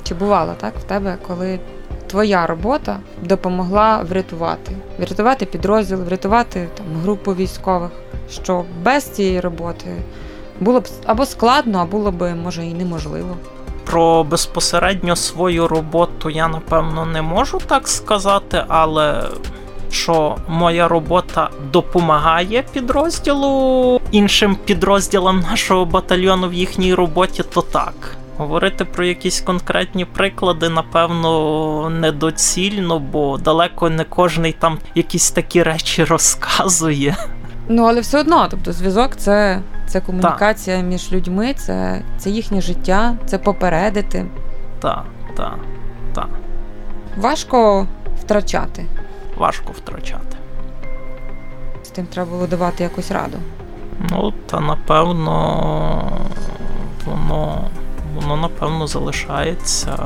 Чи 0.03 0.15
бувало 0.15 0.55
так 0.61 0.75
в 0.79 0.83
тебе, 0.83 1.17
коли 1.27 1.61
твоя 2.07 2.47
робота 2.47 2.99
допомогла 3.23 4.03
врятувати? 4.03 4.77
Врятувати 4.99 5.47
підрозділ, 5.47 5.99
врятувати 6.03 6.69
там 6.75 6.87
групу 7.03 7.35
військових, 7.35 7.91
що 8.31 8.65
без 8.83 9.05
цієї 9.05 9.41
роботи 9.41 9.87
було 10.61 10.81
б 10.81 10.89
або 11.07 11.27
складно, 11.27 11.79
а 11.79 11.85
було 11.85 12.13
б 12.13 12.35
може 12.35 12.67
і 12.67 12.75
неможливо. 12.75 13.37
Про 13.85 14.25
безпосередньо 14.25 15.17
свою 15.17 15.69
роботу 15.69 16.31
я 16.31 16.49
напевно 16.49 17.07
не 17.07 17.23
можу 17.23 17.59
так 17.67 17.89
сказати, 17.89 18.65
але 18.69 19.23
що 19.91 20.37
моя 20.49 20.89
робота 20.89 21.51
допомагає 21.73 22.65
підрозділу 22.73 24.01
іншим 24.11 24.57
підрозділам 24.65 25.41
нашого 25.41 25.85
батальйону 25.85 26.49
в 26.49 26.55
їхній 26.55 26.95
роботі, 26.95 27.43
то 27.55 27.63
так. 27.63 28.17
Говорити 28.37 28.85
про 28.85 29.05
якісь 29.05 29.41
конкретні 29.41 30.05
приклади, 30.05 30.69
напевно, 30.69 31.91
недоцільно, 31.91 32.99
бо 32.99 33.39
далеко 33.39 33.91
не 33.91 34.05
кожний 34.05 34.53
там 34.53 34.79
якісь 34.95 35.31
такі 35.31 35.63
речі 35.63 36.05
розказує. 36.15 37.17
Ну 37.69 37.85
але 37.85 38.01
все 38.01 38.21
одно, 38.21 38.47
тобто 38.51 38.73
зв'язок 38.73 39.17
це, 39.17 39.61
це 39.87 40.01
комунікація 40.01 40.81
між 40.81 41.13
людьми, 41.13 41.55
це, 41.55 42.03
це 42.19 42.31
їхнє 42.31 42.61
життя, 42.61 43.15
це 43.27 43.39
попередити. 43.39 44.27
Так, 44.81 45.05
так, 45.37 45.59
так. 46.15 46.29
Важко 47.17 47.87
втрачати. 48.21 48.87
Важко 49.37 49.73
втрачати. 49.73 50.37
З 51.83 51.89
тим 51.89 52.07
треба 52.07 52.31
було 52.31 52.47
давати 52.47 52.83
якусь 52.85 53.11
раду. 53.11 53.39
Ну, 54.11 54.33
та 54.47 54.61
напевно, 54.61 56.13
воно, 57.07 57.65
воно 58.15 58.37
напевно 58.37 58.87
залишається 58.87 59.99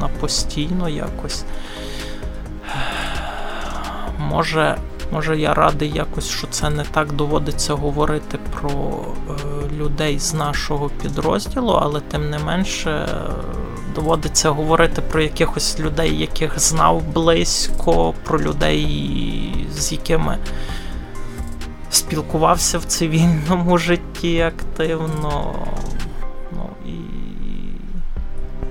на 0.00 0.08
постійно 0.08 0.88
якось. 0.88 1.44
Може, 4.18 4.76
Може, 5.12 5.38
я 5.38 5.54
радий 5.54 5.90
якось, 5.90 6.28
що 6.28 6.46
це 6.46 6.70
не 6.70 6.84
так 6.84 7.12
доводиться 7.12 7.74
говорити 7.74 8.38
про 8.52 8.70
е, 8.70 9.34
людей 9.76 10.18
з 10.18 10.34
нашого 10.34 10.88
підрозділу, 10.88 11.72
але 11.72 12.00
тим 12.00 12.30
не 12.30 12.38
менше 12.38 13.08
доводиться 13.94 14.50
говорити 14.50 15.02
про 15.02 15.22
якихось 15.22 15.80
людей, 15.80 16.18
яких 16.18 16.58
знав 16.58 17.02
близько, 17.14 18.14
про 18.24 18.40
людей, 18.40 19.66
з 19.70 19.92
якими 19.92 20.38
спілкувався 21.90 22.78
в 22.78 22.84
цивільному 22.84 23.78
житті 23.78 24.40
активно. 24.40 25.54
Ну 26.52 26.68
і 26.86 26.96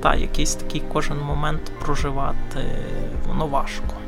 та 0.01 0.15
якийсь 0.15 0.55
такий 0.55 0.83
кожен 0.93 1.17
момент 1.17 1.71
проживати 1.85 2.59
воно 3.27 3.47
важко. 3.47 4.00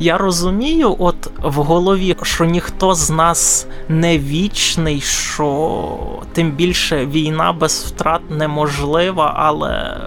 Я 0.00 0.18
розумію, 0.18 0.96
от 0.98 1.30
в 1.42 1.54
голові, 1.54 2.16
що 2.22 2.44
ніхто 2.44 2.94
з 2.94 3.10
нас 3.10 3.66
не 3.88 4.18
вічний, 4.18 5.00
що 5.00 5.98
тим 6.32 6.50
більше 6.50 7.06
війна 7.06 7.52
без 7.52 7.84
втрат 7.84 8.30
неможлива, 8.30 9.34
але 9.36 10.00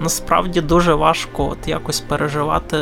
насправді 0.00 0.60
дуже 0.60 0.94
важко 0.94 1.48
от 1.48 1.68
якось 1.68 2.00
переживати 2.00 2.78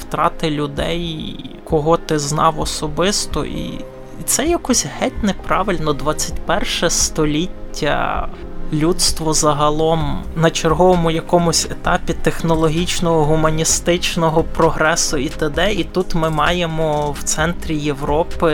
втрати 0.00 0.50
людей, 0.50 1.36
кого 1.64 1.96
ти 1.96 2.18
знав 2.18 2.60
особисто, 2.60 3.44
і 3.44 3.84
це 4.24 4.46
якось 4.46 4.86
геть 5.00 5.22
неправильно. 5.22 5.92
21 5.92 6.90
століття 6.90 8.28
людство 8.72 9.34
загалом 9.34 10.22
на 10.36 10.50
черговому 10.50 11.10
якомусь 11.10 11.66
етапі 11.70 12.12
технологічного 12.12 13.24
гуманістичного 13.24 14.44
прогресу 14.44 15.16
і 15.16 15.28
т.д. 15.28 15.72
І 15.72 15.84
тут 15.84 16.14
ми 16.14 16.30
маємо 16.30 17.14
в 17.20 17.22
центрі 17.22 17.76
Європи 17.76 18.52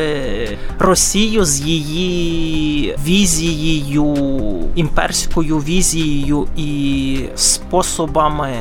Росію 0.78 1.44
з 1.44 1.60
її 1.60 2.96
візією, 3.04 4.16
імперською 4.74 5.58
візією 5.58 6.48
і 6.56 7.18
способами 7.34 8.52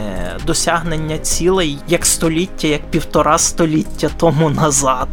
досягнення 0.46 1.18
цілей 1.18 1.78
як 1.88 2.06
століття, 2.06 2.68
як 2.68 2.92
півтора 2.92 3.38
століття 3.38 4.10
тому 4.18 4.50
назад. 4.50 5.08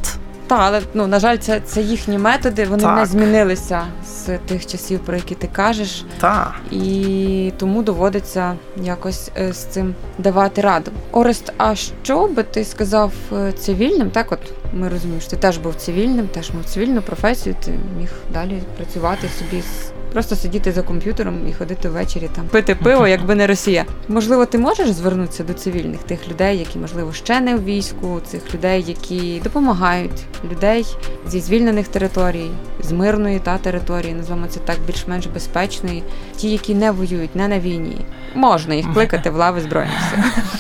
Так, 0.47 0.61
але 0.63 0.81
ну 0.95 1.07
на 1.07 1.19
жаль, 1.19 1.37
це 1.37 1.61
це 1.61 1.81
їхні 1.83 2.19
методи. 2.19 2.65
Вони 2.65 2.83
так. 2.83 2.99
не 2.99 3.07
змінилися 3.07 3.83
з 4.07 4.39
тих 4.39 4.67
часів, 4.67 5.01
про 5.01 5.17
які 5.17 5.35
ти 5.35 5.49
кажеш, 5.53 6.05
Так. 6.21 6.53
і 6.71 7.53
тому 7.57 7.83
доводиться 7.83 8.57
якось 8.83 9.31
е, 9.37 9.53
з 9.53 9.57
цим 9.57 9.95
давати 10.19 10.61
раду. 10.61 10.91
Орест, 11.13 11.53
а 11.59 11.75
що 11.75 12.27
би 12.27 12.43
ти 12.43 12.65
сказав 12.65 13.13
е, 13.33 13.53
цивільним? 13.53 14.11
Так, 14.11 14.33
от 14.33 14.41
ми 14.73 14.89
розуміємо, 14.89 15.21
що 15.21 15.31
ти 15.31 15.37
теж 15.37 15.59
був 15.59 15.75
цивільним, 15.75 16.29
теж 16.29 16.51
мав 16.51 16.65
цивільну 16.65 17.03
професію. 17.03 17.57
Ти 17.65 17.71
міг 17.99 18.11
далі 18.33 18.63
працювати 18.77 19.29
собі 19.39 19.63
з. 19.63 19.94
Просто 20.15 20.37
сидіти 20.37 20.73
за 20.73 20.83
комп'ютером 20.83 21.49
і 21.49 21.53
ходити 21.53 21.89
ввечері 21.89 22.29
там 22.35 22.47
пити 22.49 22.75
пиво, 22.75 23.07
якби 23.07 23.35
не 23.35 23.47
Росія. 23.47 23.85
Можливо, 24.09 24.47
ти 24.47 24.59
можеш 24.59 24.91
звернутися 24.91 25.45
до 25.45 25.53
цивільних 25.53 26.03
тих 26.03 26.29
людей, 26.29 26.59
які 26.59 26.79
можливо 26.79 27.13
ще 27.13 27.41
не 27.41 27.57
в 27.57 27.65
війську, 27.65 28.21
цих 28.27 28.55
людей, 28.55 28.85
які 28.87 29.41
допомагають 29.45 30.23
людей 30.51 30.87
зі 31.27 31.41
звільнених 31.41 31.89
територій, 31.89 32.51
з 32.81 32.93
мирної 32.93 33.39
та 33.39 33.59
території, 33.59 34.15
називаємо 34.15 34.47
це 34.47 34.61
так 34.61 34.77
більш-менш 34.87 35.27
безпечної, 35.27 36.03
ті, 36.37 36.51
які 36.51 36.75
не 36.75 36.91
воюють, 36.91 37.37
не 37.37 37.49
на 37.49 37.59
війні. 37.59 38.07
Можна 38.35 38.75
їх 38.75 38.95
кликати 38.95 39.31
в 39.31 39.37
лави 39.37 39.61
збройних 39.61 40.01
сил. 40.11 40.51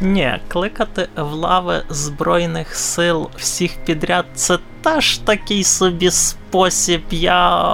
Ні, 0.00 0.40
кликати 0.48 1.08
в 1.16 1.32
лави 1.32 1.82
збройних 1.88 2.74
сил 2.74 3.30
всіх 3.36 3.76
підряд 3.84 4.24
це 4.34 4.58
теж 4.82 5.18
такий 5.18 5.64
собі 5.64 6.10
спосіб. 6.10 7.02
Я 7.10 7.66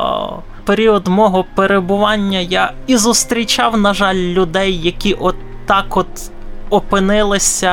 період 0.66 1.08
мого 1.08 1.44
перебування 1.54 2.38
я 2.38 2.72
і 2.86 2.96
зустрічав, 2.96 3.80
на 3.80 3.94
жаль, 3.94 4.16
людей, 4.16 4.80
які 4.82 5.14
от 5.14 5.36
так 5.66 5.96
от. 5.96 6.06
Опинилися 6.70 7.72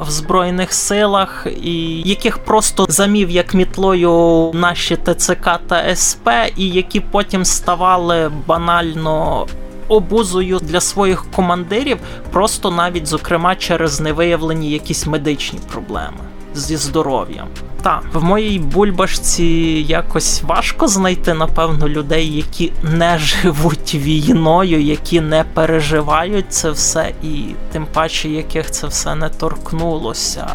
в 0.00 0.10
Збройних 0.10 0.72
силах, 0.72 1.46
і 1.62 2.00
яких 2.00 2.38
просто 2.38 2.86
замів 2.88 3.30
як 3.30 3.54
мітлою 3.54 4.50
наші 4.54 4.96
ТЦК 4.96 5.50
та 5.66 5.96
СП, 5.96 6.28
і 6.56 6.68
які 6.68 7.00
потім 7.00 7.44
ставали 7.44 8.30
банально 8.46 9.46
обузою 9.88 10.58
для 10.58 10.80
своїх 10.80 11.30
командирів, 11.30 11.98
просто 12.32 12.70
навіть 12.70 13.06
зокрема 13.06 13.56
через 13.56 14.00
невиявлені 14.00 14.70
якісь 14.70 15.06
медичні 15.06 15.58
проблеми 15.72 16.35
зі 16.56 16.76
здоров'ям. 16.76 17.48
Та 17.82 18.00
в 18.12 18.24
моїй 18.24 18.58
бульбашці 18.58 19.44
якось 19.88 20.42
важко 20.42 20.88
знайти, 20.88 21.34
напевно, 21.34 21.88
людей, 21.88 22.36
які 22.36 22.72
не 22.82 23.18
живуть 23.18 23.94
війною, 23.94 24.82
які 24.82 25.20
не 25.20 25.44
переживають 25.54 26.52
це 26.52 26.70
все, 26.70 27.12
і 27.22 27.44
тим 27.72 27.86
паче 27.92 28.28
яких 28.28 28.70
це 28.70 28.86
все 28.86 29.14
не 29.14 29.28
торкнулося. 29.28 30.46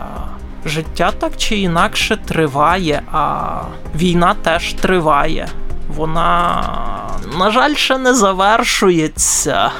Життя 0.65 1.11
так 1.19 1.37
чи 1.37 1.57
інакше 1.57 2.17
триває, 2.25 3.01
а 3.11 3.47
війна 3.95 4.35
теж 4.43 4.73
триває. 4.73 5.47
Вона, 5.95 6.63
на 7.39 7.51
жаль, 7.51 7.73
ще 7.73 7.97
не 7.97 8.13
завершується. 8.13 9.71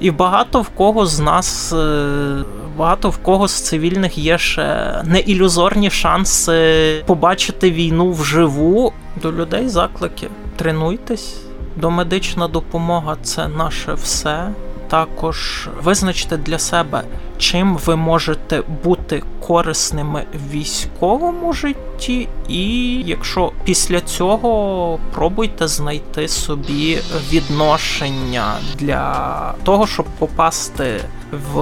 І 0.00 0.10
багато 0.10 0.60
в 0.60 0.68
кого 0.68 1.06
з 1.06 1.20
нас, 1.20 1.72
е, 1.72 2.44
багато 2.76 3.10
в 3.10 3.16
кого 3.16 3.48
з 3.48 3.52
цивільних 3.52 4.18
є 4.18 4.38
ще 4.38 5.00
не 5.04 5.20
ілюзорні 5.20 5.90
шанси 5.90 7.02
побачити 7.06 7.70
війну 7.70 8.12
вживу. 8.12 8.92
До 9.22 9.32
людей 9.32 9.68
заклики. 9.68 10.28
Тренуйтесь, 10.56 11.36
домедична 11.76 12.48
допомога 12.48 13.16
це 13.22 13.48
наше 13.48 13.94
все. 13.94 14.48
Також 14.88 15.68
визначте 15.82 16.36
для 16.36 16.58
себе, 16.58 17.02
чим 17.38 17.76
ви 17.76 17.96
можете 17.96 18.62
бути 18.84 19.22
корисними 19.46 20.24
в 20.34 20.50
військовому 20.52 21.52
житті, 21.52 22.28
і 22.48 22.94
якщо 23.06 23.52
після 23.64 24.00
цього 24.00 24.98
пробуйте 25.14 25.68
знайти 25.68 26.28
собі 26.28 26.98
відношення 27.32 28.54
для 28.78 29.54
того, 29.64 29.86
щоб 29.86 30.06
попасти 30.18 31.00
в 31.32 31.56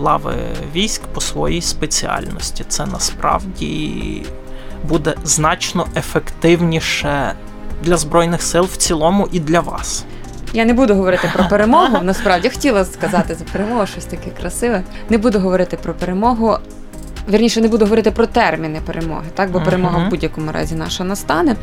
лави 0.00 0.34
військ 0.74 1.02
по 1.02 1.20
своїй 1.20 1.62
спеціальності. 1.62 2.64
Це 2.68 2.86
насправді 2.86 4.22
буде 4.88 5.14
значно 5.24 5.86
ефективніше 5.96 7.32
для 7.82 7.96
збройних 7.96 8.42
сил 8.42 8.64
в 8.64 8.76
цілому 8.76 9.28
і 9.32 9.40
для 9.40 9.60
вас. 9.60 10.04
Я 10.52 10.64
не 10.64 10.72
буду 10.72 10.94
говорити 10.94 11.30
про 11.34 11.44
перемогу. 11.44 11.98
Насправді 12.02 12.48
хотіла 12.50 12.84
сказати 12.84 13.34
за 13.34 13.44
перемогу 13.44 13.86
щось 13.86 14.04
таке 14.04 14.30
красиве. 14.30 14.82
Не 15.10 15.18
буду 15.18 15.38
говорити 15.38 15.76
про 15.76 15.94
перемогу. 15.94 16.56
Вірніше, 17.28 17.60
не 17.60 17.68
буду 17.68 17.84
говорити 17.84 18.10
про 18.10 18.26
терміни 18.26 18.80
перемоги, 18.86 19.26
так 19.34 19.50
бо 19.50 19.60
перемога 19.60 20.06
в 20.06 20.10
будь-якому 20.10 20.52
разі 20.52 20.74
наша 20.74 21.04
настане. 21.04 21.56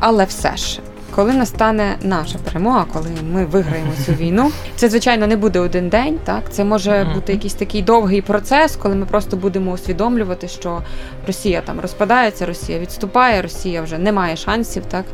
Але 0.00 0.24
все 0.24 0.56
ж, 0.56 0.80
коли 1.16 1.32
настане 1.32 1.96
наша 2.02 2.38
перемога, 2.38 2.84
коли 2.92 3.06
ми 3.32 3.44
виграємо 3.44 3.92
цю 4.06 4.12
війну, 4.20 4.50
це 4.76 4.88
звичайно 4.88 5.26
не 5.26 5.36
буде 5.36 5.58
один 5.58 5.88
день. 5.88 6.18
Так, 6.24 6.42
це 6.50 6.64
може 6.64 7.10
бути 7.14 7.32
якийсь 7.32 7.54
такий 7.54 7.82
довгий 7.82 8.22
процес, 8.22 8.76
коли 8.76 8.94
ми 8.94 9.06
просто 9.06 9.36
будемо 9.36 9.72
усвідомлювати, 9.72 10.48
що 10.48 10.82
Росія 11.26 11.60
там 11.60 11.80
розпадається, 11.80 12.46
Росія 12.46 12.78
відступає, 12.78 13.42
Росія 13.42 13.82
вже 13.82 13.98
не 13.98 14.12
має 14.12 14.36
шансів. 14.36 14.82
Так 14.90 15.04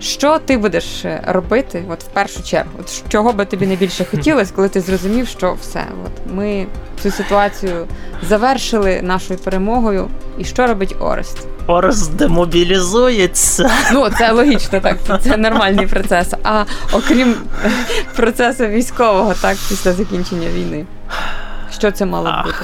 що 0.00 0.38
ти 0.38 0.58
будеш 0.58 1.04
е, 1.04 1.22
робити, 1.26 1.84
от 1.88 2.02
в 2.02 2.06
першу 2.06 2.42
чергу? 2.42 2.70
От 2.80 3.02
чого 3.08 3.32
би 3.32 3.44
тобі 3.44 3.66
найбільше 3.66 4.04
хотілося, 4.04 4.52
коли 4.56 4.68
ти 4.68 4.80
зрозумів, 4.80 5.28
що 5.28 5.56
все, 5.60 5.84
от 6.06 6.34
ми 6.34 6.66
цю 7.02 7.10
ситуацію 7.10 7.86
завершили 8.28 9.02
нашою 9.02 9.38
перемогою, 9.38 10.08
і 10.38 10.44
що 10.44 10.66
робить 10.66 10.96
Орест? 11.00 11.38
Орес 11.66 12.08
демобілізується. 12.08 13.70
Ну 13.92 14.10
це 14.18 14.32
логічно, 14.32 14.80
так 14.80 14.98
це, 15.22 15.36
нормальний 15.36 15.86
процес. 15.86 16.34
А 16.42 16.64
окрім 16.92 17.34
процесу 18.16 18.66
військового, 18.66 19.34
так 19.34 19.56
після 19.68 19.92
закінчення 19.92 20.48
війни, 20.48 20.86
що 21.72 21.90
це 21.90 22.06
мало 22.06 22.30
б 22.30 22.44
бути? 22.44 22.58